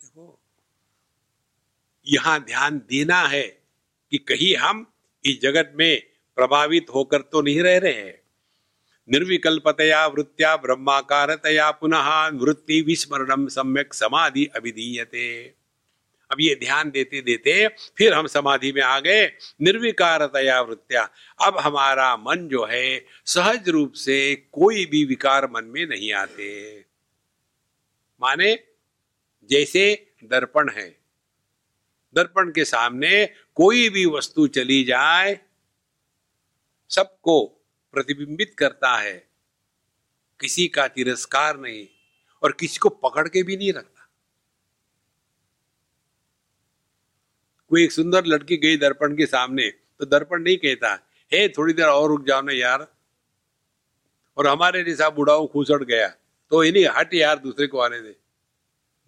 [0.00, 0.38] देखो,
[2.06, 3.42] यहाँ ध्यान देना है
[4.12, 4.86] कि कहीं हम
[5.24, 6.02] इस जगत में
[6.36, 8.22] प्रभावित होकर तो नहीं रह रहे हैं।
[9.08, 15.54] निर्विकल्पतया वृत्तिया ब्रह्माकारतया पुनः वृत्ति विस्मरणम सम्यक समाधि अभिधीयते।
[16.34, 19.26] अब ये ध्यान देते देते फिर हम समाधि में आ गए,
[19.60, 21.02] निर्विकारतया वृत्तिया।
[21.42, 26.78] अब हमारा मन जो है, सहज रूप से कोई भी विकार मन में नहीं आते।
[28.20, 28.54] माने,
[29.50, 30.88] जैसे दर्पण है,
[32.14, 35.38] दर्पण के सामने कोई भी वस्तु चली जाए,
[36.90, 37.46] सबको
[37.92, 39.28] प्रतिबिंबित करता है।
[40.40, 41.86] किसी का तिरस्कार नहीं,
[42.42, 43.93] और किसी को पकड़ के भी नहीं रखता।
[47.74, 49.68] कोई एक सुंदर लड़की गई दर्पण के सामने
[50.00, 50.92] तो दर्पण नहीं कहता,
[51.32, 52.86] हे, थोड़ी देर और रुक जाओ ना यार।
[54.36, 56.08] और हमारे जैसा बुढ़ाऊ खुसड़ गया
[56.52, 58.14] तो इन्हीं हट यार, दूसरे को आने दे।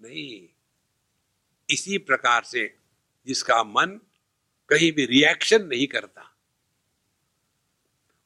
[0.00, 0.48] नहीं,
[1.68, 2.66] इसी प्रकार से
[3.26, 4.00] जिसका मन
[4.70, 6.30] कहीं भी रिएक्शन नहीं करता,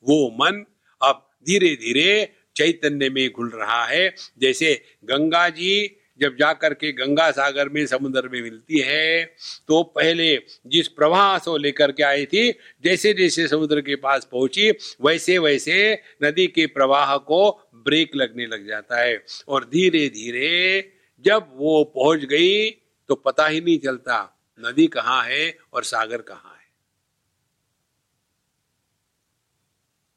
[0.05, 0.64] वो मन
[1.01, 4.74] अब धीरे धीरे चैतन्य में घुल रहा है। जैसे
[5.05, 5.72] गंगा जी
[6.21, 9.25] जब जाकर के गंगा सागर में समुद्र में मिलती है
[9.68, 10.35] तो पहले
[10.66, 12.51] जिस प्रवाह से लेकर के आई थी
[12.85, 15.79] जैसे जैसे समुद्र के पास पहुँची वैसे वैसे
[16.25, 20.93] नदी के प्रवाह को ब्रेक लगने लग जाता है। और धीरे धीरे
[21.25, 22.71] जब वो पहुँच गई
[23.09, 24.16] तो पता ही नहीं चलता
[24.59, 26.68] नदी कहाँ है और सागर कहाँ है।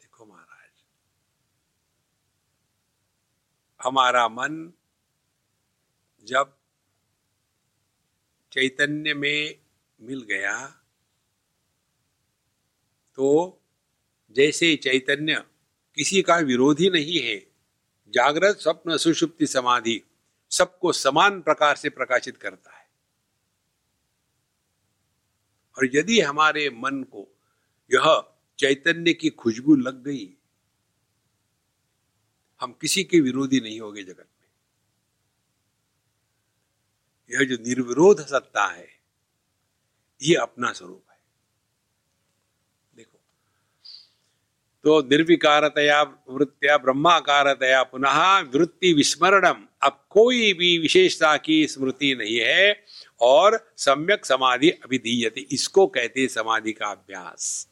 [0.01, 0.69] देखो महाराज,
[3.79, 4.71] हमारा मन
[6.23, 6.57] जब
[8.51, 9.59] चैतन्य में
[10.01, 10.67] मिल गया
[13.15, 13.59] तो
[14.31, 15.43] जैसे चैतन्य
[15.95, 17.35] किसी का विरोधी नहीं है,
[18.09, 20.01] जागृत, स्वप्न, सुषुप्ति, समाधि,
[20.51, 22.87] सबको समान प्रकार से प्रकाशित करता है।
[25.77, 27.27] और यदि हमारे मन को
[27.93, 30.37] यह चैतन्य की खुशबू लग गई,
[32.61, 34.27] हम किसी के विरोधी नहीं होंगे जगत।
[37.33, 38.87] यह जो निर्विरोध सत्ता है,
[40.21, 41.17] ये अपना स्वरूप है।
[42.95, 43.19] देखो
[44.85, 52.85] तो निर्विकारतया वृत्तिया, ब्रह्माकारतया पुनः वृत्ति विस्मरणम। अब कोई भी विशेषता की स्मृति नहीं है
[53.21, 57.67] और सम्यक समाधि अभिधीयते। इसको कहते समाधि का अभ्यास।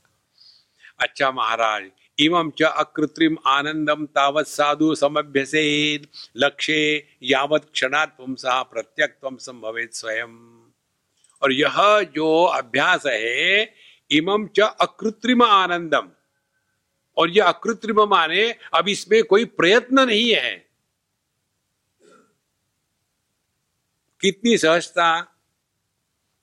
[1.00, 1.90] अच्छा महाराज
[2.20, 5.96] इमं च अकृत्रिम आनंदम तावत साधु समभ्यसे।
[6.38, 10.62] लक्ष्य यावत क्षणात् पुंसा प्रत्यक्तम संभवित स्वयं।
[11.42, 13.74] और यह जो अभ्यास है,
[14.12, 16.10] इमं च अकृत्रिम आनंदम
[17.18, 20.72] और यह अकृत्रिम माने, अब इसमें कोई प्रयत्न नहीं है।
[24.22, 25.31] कितनी सहजता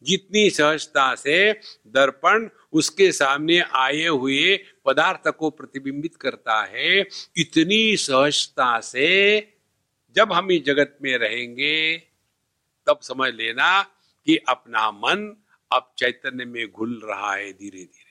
[0.03, 1.53] जितनी सहजता से
[1.87, 7.01] दर्पण उसके सामने आए हुए पदार्थ को प्रतिबिंबित करता है,
[7.37, 9.09] इतनी सहजता से
[10.17, 11.99] जब हम इस जगत में रहेंगे,
[12.87, 13.83] तब समझ लेना
[14.27, 15.37] कि अपना मन
[15.71, 18.07] अब चैतन्य में घुल रहा है धीरे धीरे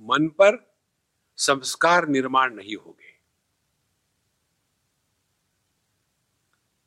[0.00, 0.56] मन पर
[1.38, 3.11] संस्कार निर्माण नहीं होंगे।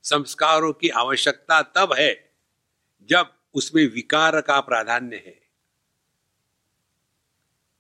[0.05, 2.33] संस्कारों की आवश्यकता तब है
[3.09, 5.41] जब उसमें विकार का प्राधान्य है।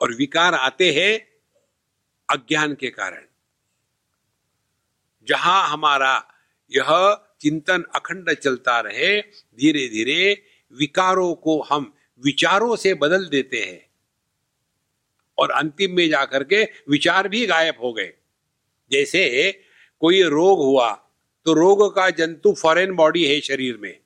[0.01, 1.27] और विकार आते हैं
[2.29, 3.25] अज्ञान के कारण।
[5.27, 6.33] जहाँ हमारा
[6.75, 9.21] यह चिंतन अखंड चलता रहे
[9.57, 11.95] धीरे धीरे विकारों को हम
[12.25, 13.89] विचारों से बदल देते हैं।
[15.37, 18.13] और अंतिम में जाकर के विचार भी गायब हो गए।
[18.91, 19.51] जैसे
[19.99, 21.04] कोई रोग हुआ
[21.45, 23.99] तो रोग का जंतु फॉरेन बॉडी है शरीर में।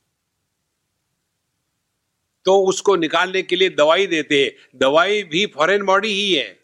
[2.45, 6.59] तो उसको निकालने के लिए दवाई देते हैं। दवाई भी फॉरेन बॉडी ही है।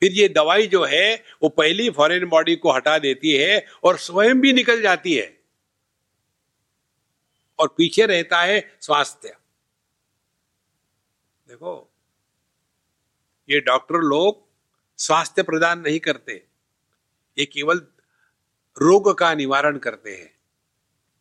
[0.00, 4.40] फिर ये दवाई जो है, वो पहली फॉरेन बॉडी को हटा देती है और स्वयं
[4.40, 5.40] भी निकल जाती है।
[7.58, 9.36] और पीछे रहता है स्वास्थ्य।
[11.48, 11.92] देखो,
[13.50, 14.48] ये डॉक्टर लोग
[14.98, 16.46] स्वास्थ्य प्रदान नहीं करते।
[17.38, 17.86] ये केवल
[18.76, 20.32] रोग का निवारण करते हैं।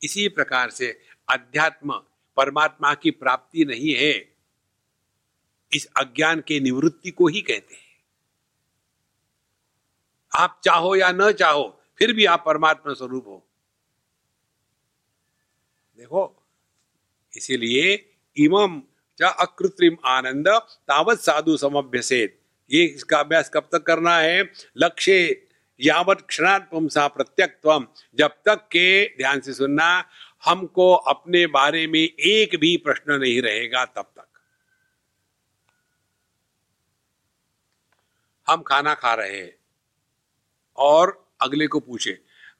[0.03, 2.01] इसी प्रकार से अध्यात्म
[2.37, 4.13] परमात्मा की प्राप्ति नहीं है,
[5.71, 7.87] इस अज्ञान के निवृत्ति को ही कहते हैं।
[10.33, 13.45] आप चाहो या न चाहो, फिर भी आप परमात्मा स्वरूप हो।
[15.97, 16.45] देखो,
[17.33, 18.81] इसीलिए इमम
[19.19, 20.47] च अकृत्रिम आनंद,
[20.87, 22.39] तावत साधु समभ्यसेत।
[22.71, 24.51] ये इसका अभ्यास कब तक करना है?
[24.77, 25.48] लक्ष्य
[25.79, 30.09] यावत क्षणात पुमसा प्रत्यक्तम जब तक के, ध्यान से सुनना,
[30.45, 34.25] हमको अपने बारे में एक भी प्रश्न नहीं रहेगा तब तक।
[38.47, 39.55] हम खाना खा रहे हैं
[40.77, 42.11] और अगले को पूछे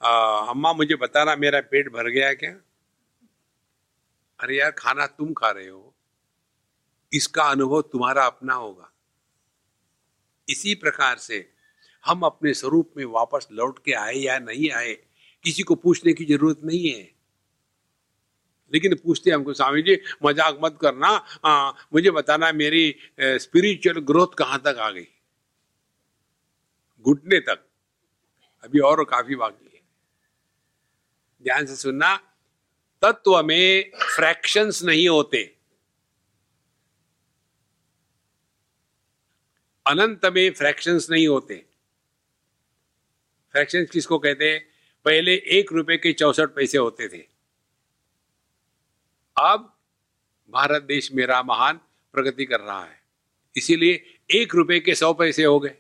[0.02, 2.52] अम्मा मुझे बताना मेरा पेट भर गया क्या?
[4.40, 5.96] अरे यार, खाना तुम खा रहे हो।
[7.14, 8.92] इसका अनुभव तुम्हारा अपना होगा।
[10.50, 11.40] इसी प्रकार से
[12.06, 14.94] हम अपने स्वरूप में वापस लौट के आए या नहीं आए
[15.46, 17.10] किसी को पूछने की ज़रूरत नहीं है।
[18.74, 21.08] लेकिन पूछते हमको स्वामी जी मज़ाक मत करना
[21.46, 25.08] आ, मुझे बताना मेरी स्पिरिचुअल ग्रोथ कहाँ तक आ गई?
[27.06, 27.66] घुटने तक।
[28.64, 29.82] अभी और काफ़ी बाकी है।
[31.46, 32.16] ध्यान से सुनना
[33.04, 35.44] तत्व में फ्रैक्शंस नहीं होते।
[39.86, 41.66] अनंत में फ्रैक्शंस नहीं होते।
[43.56, 44.60] फ्रैक्शंस किसको कहते हैं?
[45.06, 47.24] पहले एक रुपए के चौसठ पैसे होते थे।
[49.38, 49.76] अब
[50.54, 51.80] भारत देश मेरा महान
[52.14, 53.02] प्रगति कर रहा है।
[53.56, 55.76] इसीलिए एक रुपए के सौ पैसे हो गए।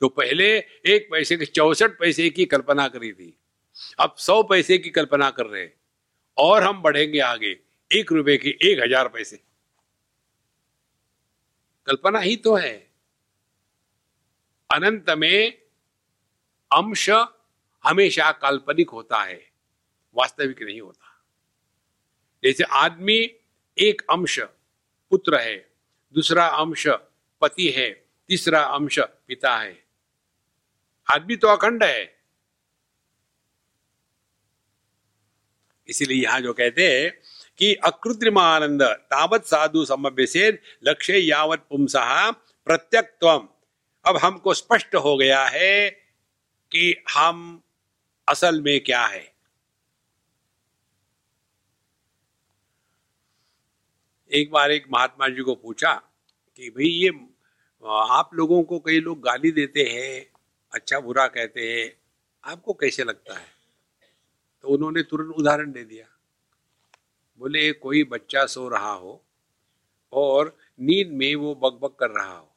[0.00, 0.46] तो पहले
[0.86, 3.36] एक पैसे के चौसठ पैसे की कल्पना करी थी।
[4.00, 5.68] अब सौ पैसे की कल्पना कर रहे
[6.36, 7.58] और हम बढ़ेंगे आगे।
[7.90, 9.36] एक रुपए के एक हज़ार पैसे।
[11.86, 12.74] कल्पना ही तो है।
[14.70, 15.61] अनंत में
[16.72, 17.10] अंश
[17.84, 19.40] हमेशा काल्पनिक होता है,
[20.16, 21.08] वास्तविक नहीं होता।
[22.44, 23.18] जैसे आदमी
[23.78, 24.38] एक अंश
[25.12, 25.56] पुत्र है,
[26.14, 26.86] दूसरा अंश
[27.40, 27.90] पति है,
[28.28, 29.84] तीसरा अंश पिता है।
[31.14, 32.22] आदमी तो अखंड है।
[35.88, 37.10] इसीलिए यहाँ जो कहते हैं
[37.58, 39.84] कि अकृत्रिम आनंद तावत साधु
[40.26, 40.48] से
[40.84, 43.28] लक्ष्य यावत पुंसा प्रत्यक्व
[44.04, 46.01] अब हमको स्पष्ट हो गया है
[46.72, 47.62] कि हम
[48.28, 49.32] असल में क्या है?
[54.30, 55.92] एक बार एक महात्मा जी को पूछा
[56.56, 57.08] कि भाई ये,
[57.84, 60.26] आप लोगों को कई लोग गाली देते हैं
[60.72, 61.92] अच्छा बुरा कहते हैं,
[62.44, 63.46] आपको कैसे लगता है?
[64.64, 66.06] तो उन्होंने तुरंत उदाहरण दे दिया।
[67.40, 69.22] बोले, कोई बच्चा सो रहा हो
[70.12, 72.51] और नींद में वो बकबक कर रहा हो।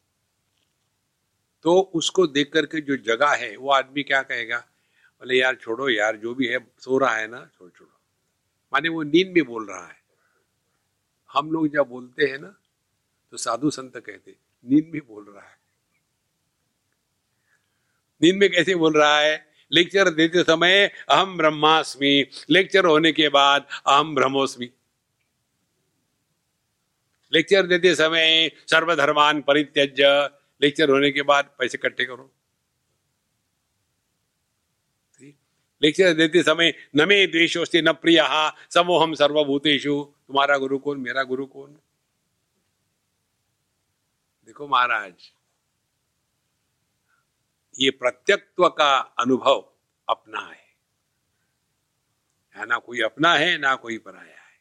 [1.66, 4.58] तो उसको देख करके जो जगह है, वो आदमी क्या कहेगा?
[5.22, 7.92] बोले, यार छोड़ो यार, जो भी है, सो रहा है ना, छोड़, छोड़ो।
[8.74, 9.98] माने वो नींद में बोल रहा है।
[11.34, 12.56] हम लोग जब बोलते हैं ना
[13.32, 14.36] तो साधु संत कहते
[14.66, 15.58] नींद में बोल रहा है।
[18.22, 19.48] नींद में कैसे बोल रहा है?
[19.72, 24.70] लेक्चर देते समय अहम ब्रह्मास्मि। लेक्चर होने के बाद अहम ब्रह्मोस्मि।
[27.34, 30.02] लेक्चर देते समय, सर्वधर्मान परित्यज
[30.62, 32.32] लेक्चर होने के बाद पैसे इकट्ठे करो।
[35.82, 38.20] लेक्चर देते समय, न मे द्वेशोस्ते न प्रिय
[38.70, 41.72] समोहम सर्वभूतेशु तुम्हारा गुरु कौन, मेरा गुरु कौन?
[44.48, 45.32] देखो महाराज,
[47.76, 49.74] ये प्रत्यक्त्व का अनुभव
[50.10, 50.64] अपना है।
[52.56, 54.60] ना कोई अपना है, ना कोई पराया है।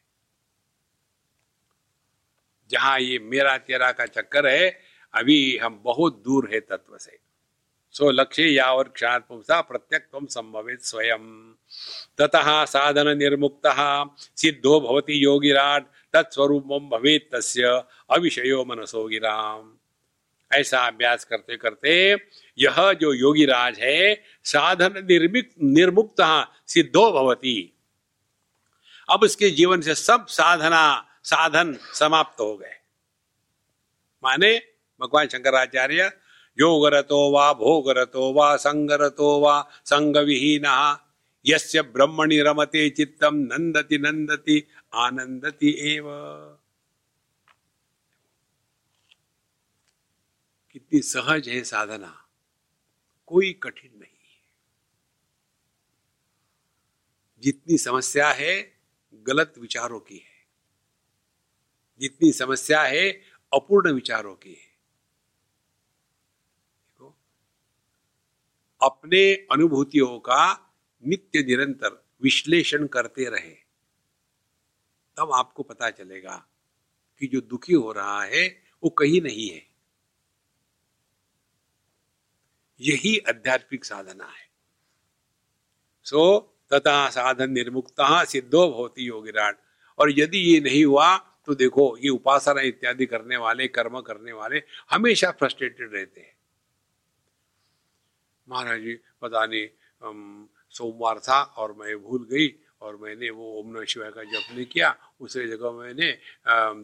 [2.69, 4.69] जहाँ ये मेरा तेरा का चक्कर है
[5.15, 7.17] अभी हम बहुत दूर है तत्व से।
[7.91, 11.53] सो लक्ष्य या और क्षण पुंसा प्रत्यक संभवित स्वयं।
[12.17, 13.61] ततः साधन निर्मुक्त
[14.35, 19.73] सिद्धो भवति योगिराट, तत्स्वरूप भवेत तस्य अविषयो मनसो गिराम।
[20.51, 22.13] ऐसा अभ्यास करते करते
[22.57, 26.21] यह जो योगी राज है, साधन निर्मित निर्मुक्त
[26.67, 27.73] सिद्धो भवती।
[29.09, 32.75] अब उसके जीवन से सब साधना, साधन समाप्त हो गए।
[34.23, 36.11] माने भगवान शंकराचार्य,
[36.57, 40.67] योगरतो वा भोगरतो वा संगरतो वा संग विहीन
[41.45, 46.05] यस्य ब्रह्मणि रमते चित्तम नंदति नंदति आनंदति एव।
[50.71, 52.13] कितनी सहज है साधना,
[53.27, 54.09] कोई कठिन नहीं
[57.43, 58.53] जितनी समस्या है,
[59.27, 60.35] गलत विचारों की है।
[61.99, 63.09] जितनी समस्या है,
[63.53, 64.55] अपूर्ण विचारों की है
[66.87, 67.15] देखो
[68.81, 70.73] अपने अनुभूतियों का
[71.07, 73.55] नित्य निरंतर विश्लेषण करते रहे।
[75.17, 76.47] तब आपको पता चलेगा
[77.19, 79.67] कि जो दुखी हो रहा है, वो कहीं नहीं है।
[82.81, 84.49] यही आध्यात्मिक साधना है।
[86.03, 86.39] सो,
[86.73, 89.59] तथा साधन निर्मुक्ता सिद्धो भवती योगिराट
[89.99, 94.61] और यदि ये नहीं हुआ तो देखो, ये उपासना इत्यादि करने वाले, कर्म करने वाले
[94.89, 96.37] हमेशा फ्रस्ट्रेटेड रहते हैं।
[98.47, 99.67] महाराज जी, पता नहीं
[100.73, 102.47] सोमवार था और मैं भूल गई
[102.81, 106.11] और मैंने वो ओम नमः शिवाय का जप नहीं किया। उसे जगह मैंने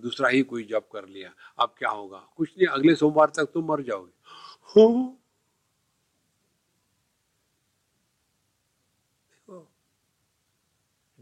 [0.01, 2.19] दूसरा ही कोई जप कर लिया। अब क्या होगा?
[2.37, 4.11] कुछ नहीं, अगले सोमवार तक तुम मर जाओगे।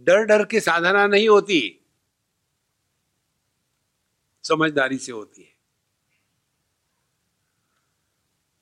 [0.08, 1.60] डर डर के साधना नहीं होती।
[4.44, 5.49] समझदारी से होती है।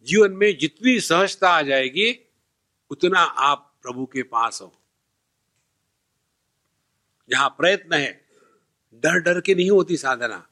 [0.07, 2.19] जीवन में जितनी सहजता आ जाएगी,
[2.89, 4.81] उतना आप प्रभु के पास हो।
[7.29, 8.25] जहाँ प्रयत्न है
[8.93, 10.47] डर डर के नहीं होती साधना।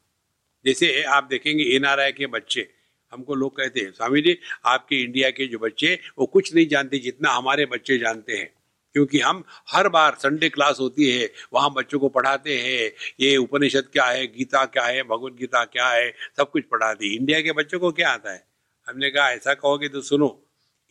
[0.66, 2.72] जैसे आप देखेंगे एनआरआई के बच्चे,
[3.12, 6.99] हमको लोग कहते हैं, स्वामी जी, आपके इंडिया के जो बच्चे वो कुछ नहीं जानते
[6.99, 8.53] जितना हमारे बच्चे जानते हैं।
[8.93, 13.89] क्योंकि हम हर बार संडे क्लास होती है, वहाँ बच्चों को पढ़ाते हैं, ये उपनिषद
[13.93, 17.51] क्या है, गीता क्या है भगवत गीता क्या है, सब कुछ पढ़ाती है। इंडिया के
[17.51, 18.55] बच्चों को क्या आता है?
[18.88, 20.28] हमने कहा, ऐसा कहोगे तो सुनो,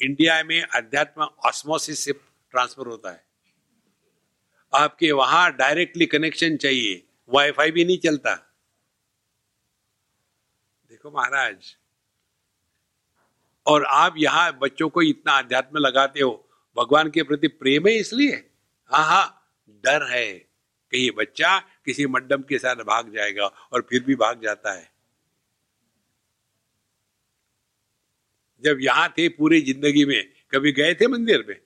[0.01, 3.22] इंडिया में अध्यात्म ऑस्मोसिस से ट्रांसफ़र होता है।
[4.72, 8.35] आपके वहाँ डायरेक्टली कनेक्शन चाहिए, वाईफाई भी नहीं चलता।
[10.90, 11.77] देखो महाराज,
[13.66, 16.32] और आप यहाँ बच्चों को इतना अध्यात्म लगाते हो,
[16.77, 18.35] भगवान के प्रति प्रेम है इसलिए?
[18.90, 19.40] हाँ हाँ
[19.85, 24.43] डर है कि ये बच्चा किसी मड्डम के साथ भाग जाएगा और फिर भी भाग
[24.43, 24.93] जाता है।
[28.65, 31.57] जब यहाँ थे पूरी ज़िंदगी में, कभी गए थे मंदिर में?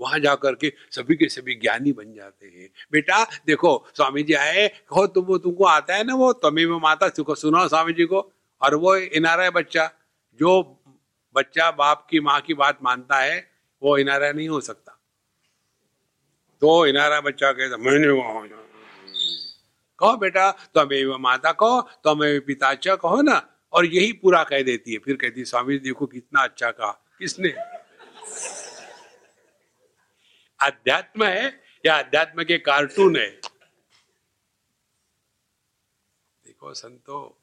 [0.00, 4.66] वहाँ जाकर के सभी के सभी ज्ञानी बन जाते हैं। बेटा, देखो, स्वामी जी आए,
[4.68, 6.32] कहो, तुम वो, तुमको आता है ना वो?
[6.32, 8.20] तुम्हें में माता सुनो स्वामी जी को।
[8.62, 9.90] और वो इनारा बच्चा,
[10.40, 10.82] जो
[11.34, 13.38] बच्चा बाप की माँ की बात मानता है,
[13.82, 14.92] वो इनारा नहीं हो सकता।
[16.62, 18.08] तो इनारा बच्चा कहता मैंने
[19.98, 23.36] कहो बेटा तो माता कहो तो पिताचा कहो ना।
[23.72, 26.92] और यही पूरा कह देती है। फिर कहती है, स्वामी जी, देखो कितना अच्छा कहा।
[27.18, 27.48] किसने?
[30.66, 33.30] अध्यात्म है या अध्यात्म के कार्टून है?
[36.46, 37.42] देखो संतो,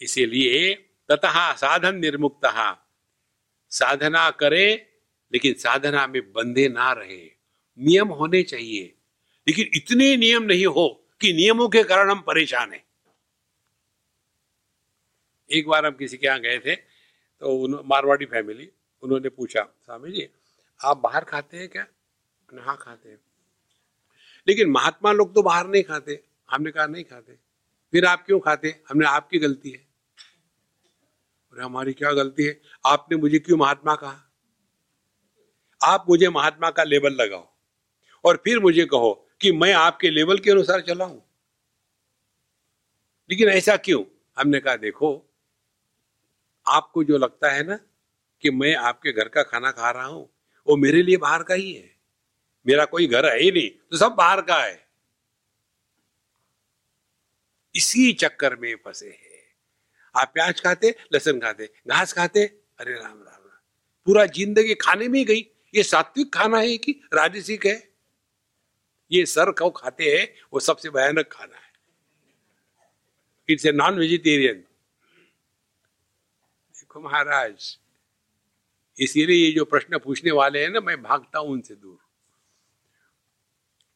[0.00, 0.74] इसीलिए
[1.10, 2.76] तथा साधन निर्मुक्त।
[3.70, 4.94] साधना करे,
[5.32, 7.26] लेकिन साधना में बंधे ना रहे।
[7.78, 8.94] नियम होने चाहिए।
[9.48, 12.85] लेकिन इतने नियम नहीं हो कि नियमों के कारण हम परेशान हैं।
[15.50, 18.70] एक बार हम किसी के यहाँ गए थे तो मारवाड़ी फैमिली
[19.02, 20.28] उन्होंने पूछा, स्वामी जी,
[20.80, 21.86] आप बाहर खाते हैं क्या?
[22.48, 23.18] हाँ खाते हैं।
[24.46, 27.32] लेकिन महात्मा लोग तो बाहर नहीं खाते, हमने कहा, नहीं खाते।
[27.92, 28.68] फिर आप क्यों खाते?
[28.88, 32.60] हमने आपकी गलती है। अरे, हमारी क्या गलती है?
[32.86, 34.22] आपने मुझे क्यों महात्मा कहा?
[35.80, 37.48] आप मुझे महात्मा का लेवल लगाओ
[38.24, 41.22] और फिर मुझे कहो कि मैं आपके लेवल के अनुसार चला हूँ
[43.30, 44.04] लेकिन ऐसा क्यों?
[44.36, 45.25] हमने कहा, देखो
[46.66, 47.78] आपको जो लगता है ना
[48.42, 50.28] कि मैं आपके घर का खाना खा रहा हूँ,
[50.66, 51.94] वो मेरे लिए बाहर का ही है।
[52.66, 54.84] मेरा कोई घर है ही नहीं तो सब बाहर का है।
[57.74, 59.42] इसी चक्कर में फंसे हैं।
[60.14, 62.44] आप प्याज खाते, लहसुन खाते, घास खाते,
[62.78, 63.34] अरे राम राम राम।
[64.06, 67.76] पूरा ज़िंदगी खाने में ही गई। ये सात्विक खाना है कि राजसिक है?
[69.10, 71.72] ये सर खाते हैं, वो सबसे भयानक खाना है।
[73.48, 74.64] इट्स ए नॉन वेजिटेरियन
[76.96, 77.78] महाराज,
[78.98, 81.98] इसीलिए ये जो प्रश्न पूछने वाले हैं ना, मैं भागता हूँ उनसे दूर।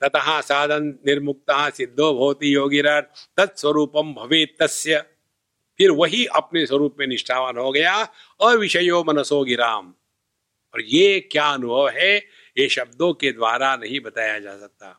[0.02, 3.00] ततः साधन निर्मुक्ता सिद्धो भवती योगिरा
[3.36, 5.00] तत्स्वरूपम भवे तस्य।
[5.78, 7.96] फिर वही अपने स्वरूप में निष्ठावान हो गया,
[8.40, 9.94] अविषयो मनसो गिराम।
[10.74, 12.16] और ये क्या अनुभव है,
[12.56, 14.96] ये शब्दों के द्वारा नहीं बताया जा सकता।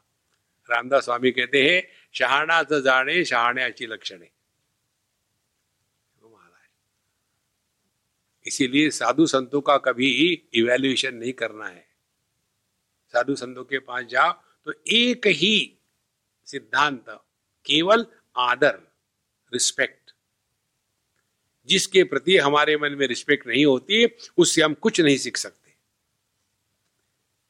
[0.70, 1.82] रामदास स्वामी कहते हैं
[2.14, 4.30] शहाना जाने शहाण्याची लक्षणे
[8.52, 10.08] इसीलिए साधु संतों का कभी
[10.54, 11.86] इवेल्युएशन नहीं करना है।
[13.14, 14.32] साधु संतों के पास जाओ
[14.68, 15.78] तो एक ही
[16.48, 17.06] सिद्धांत,
[17.66, 18.06] केवल
[18.36, 18.80] आदर
[19.52, 20.14] रिस्पेक्ट
[21.70, 24.06] जिसके प्रति हमारे मन में रिस्पेक्ट नहीं होती,
[24.38, 25.74] उससे हम कुछ नहीं सीख सकते।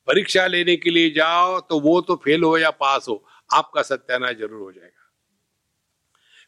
[0.07, 4.35] परीक्षा लेने के लिए जाओ तो वो तो फेल हो या पास हो, आपका सत्यानाश
[4.35, 5.00] ज़रूर हो जाएगा।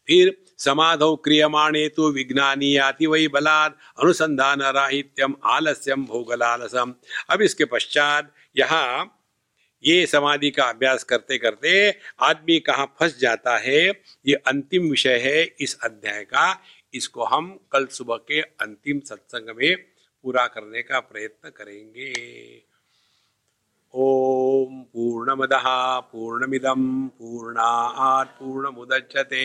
[0.08, 6.94] फिर समाधो क्रियमाणे तो विज्ञानी आती वही बलाद अनुसंधान राहित्यम आलस्यम भोगलालसम।
[7.30, 9.10] अब इसके पश्चात यहाँ
[9.84, 11.72] ये समाधि का अभ्यास करते करते
[12.22, 13.80] आदमी कहाँ फंस जाता है,
[14.26, 16.60] ये अंतिम विषय है इस अध्याय का।
[16.94, 19.76] इसको हम कल सुबह के अंतिम सत्संग में
[20.24, 22.12] पूरा करने का प्रयत्न करेंगे।
[23.94, 25.52] ओम पूर्णमद
[26.12, 29.44] पूर्णमिदम पूर्णात् पूर्णमुदच्यते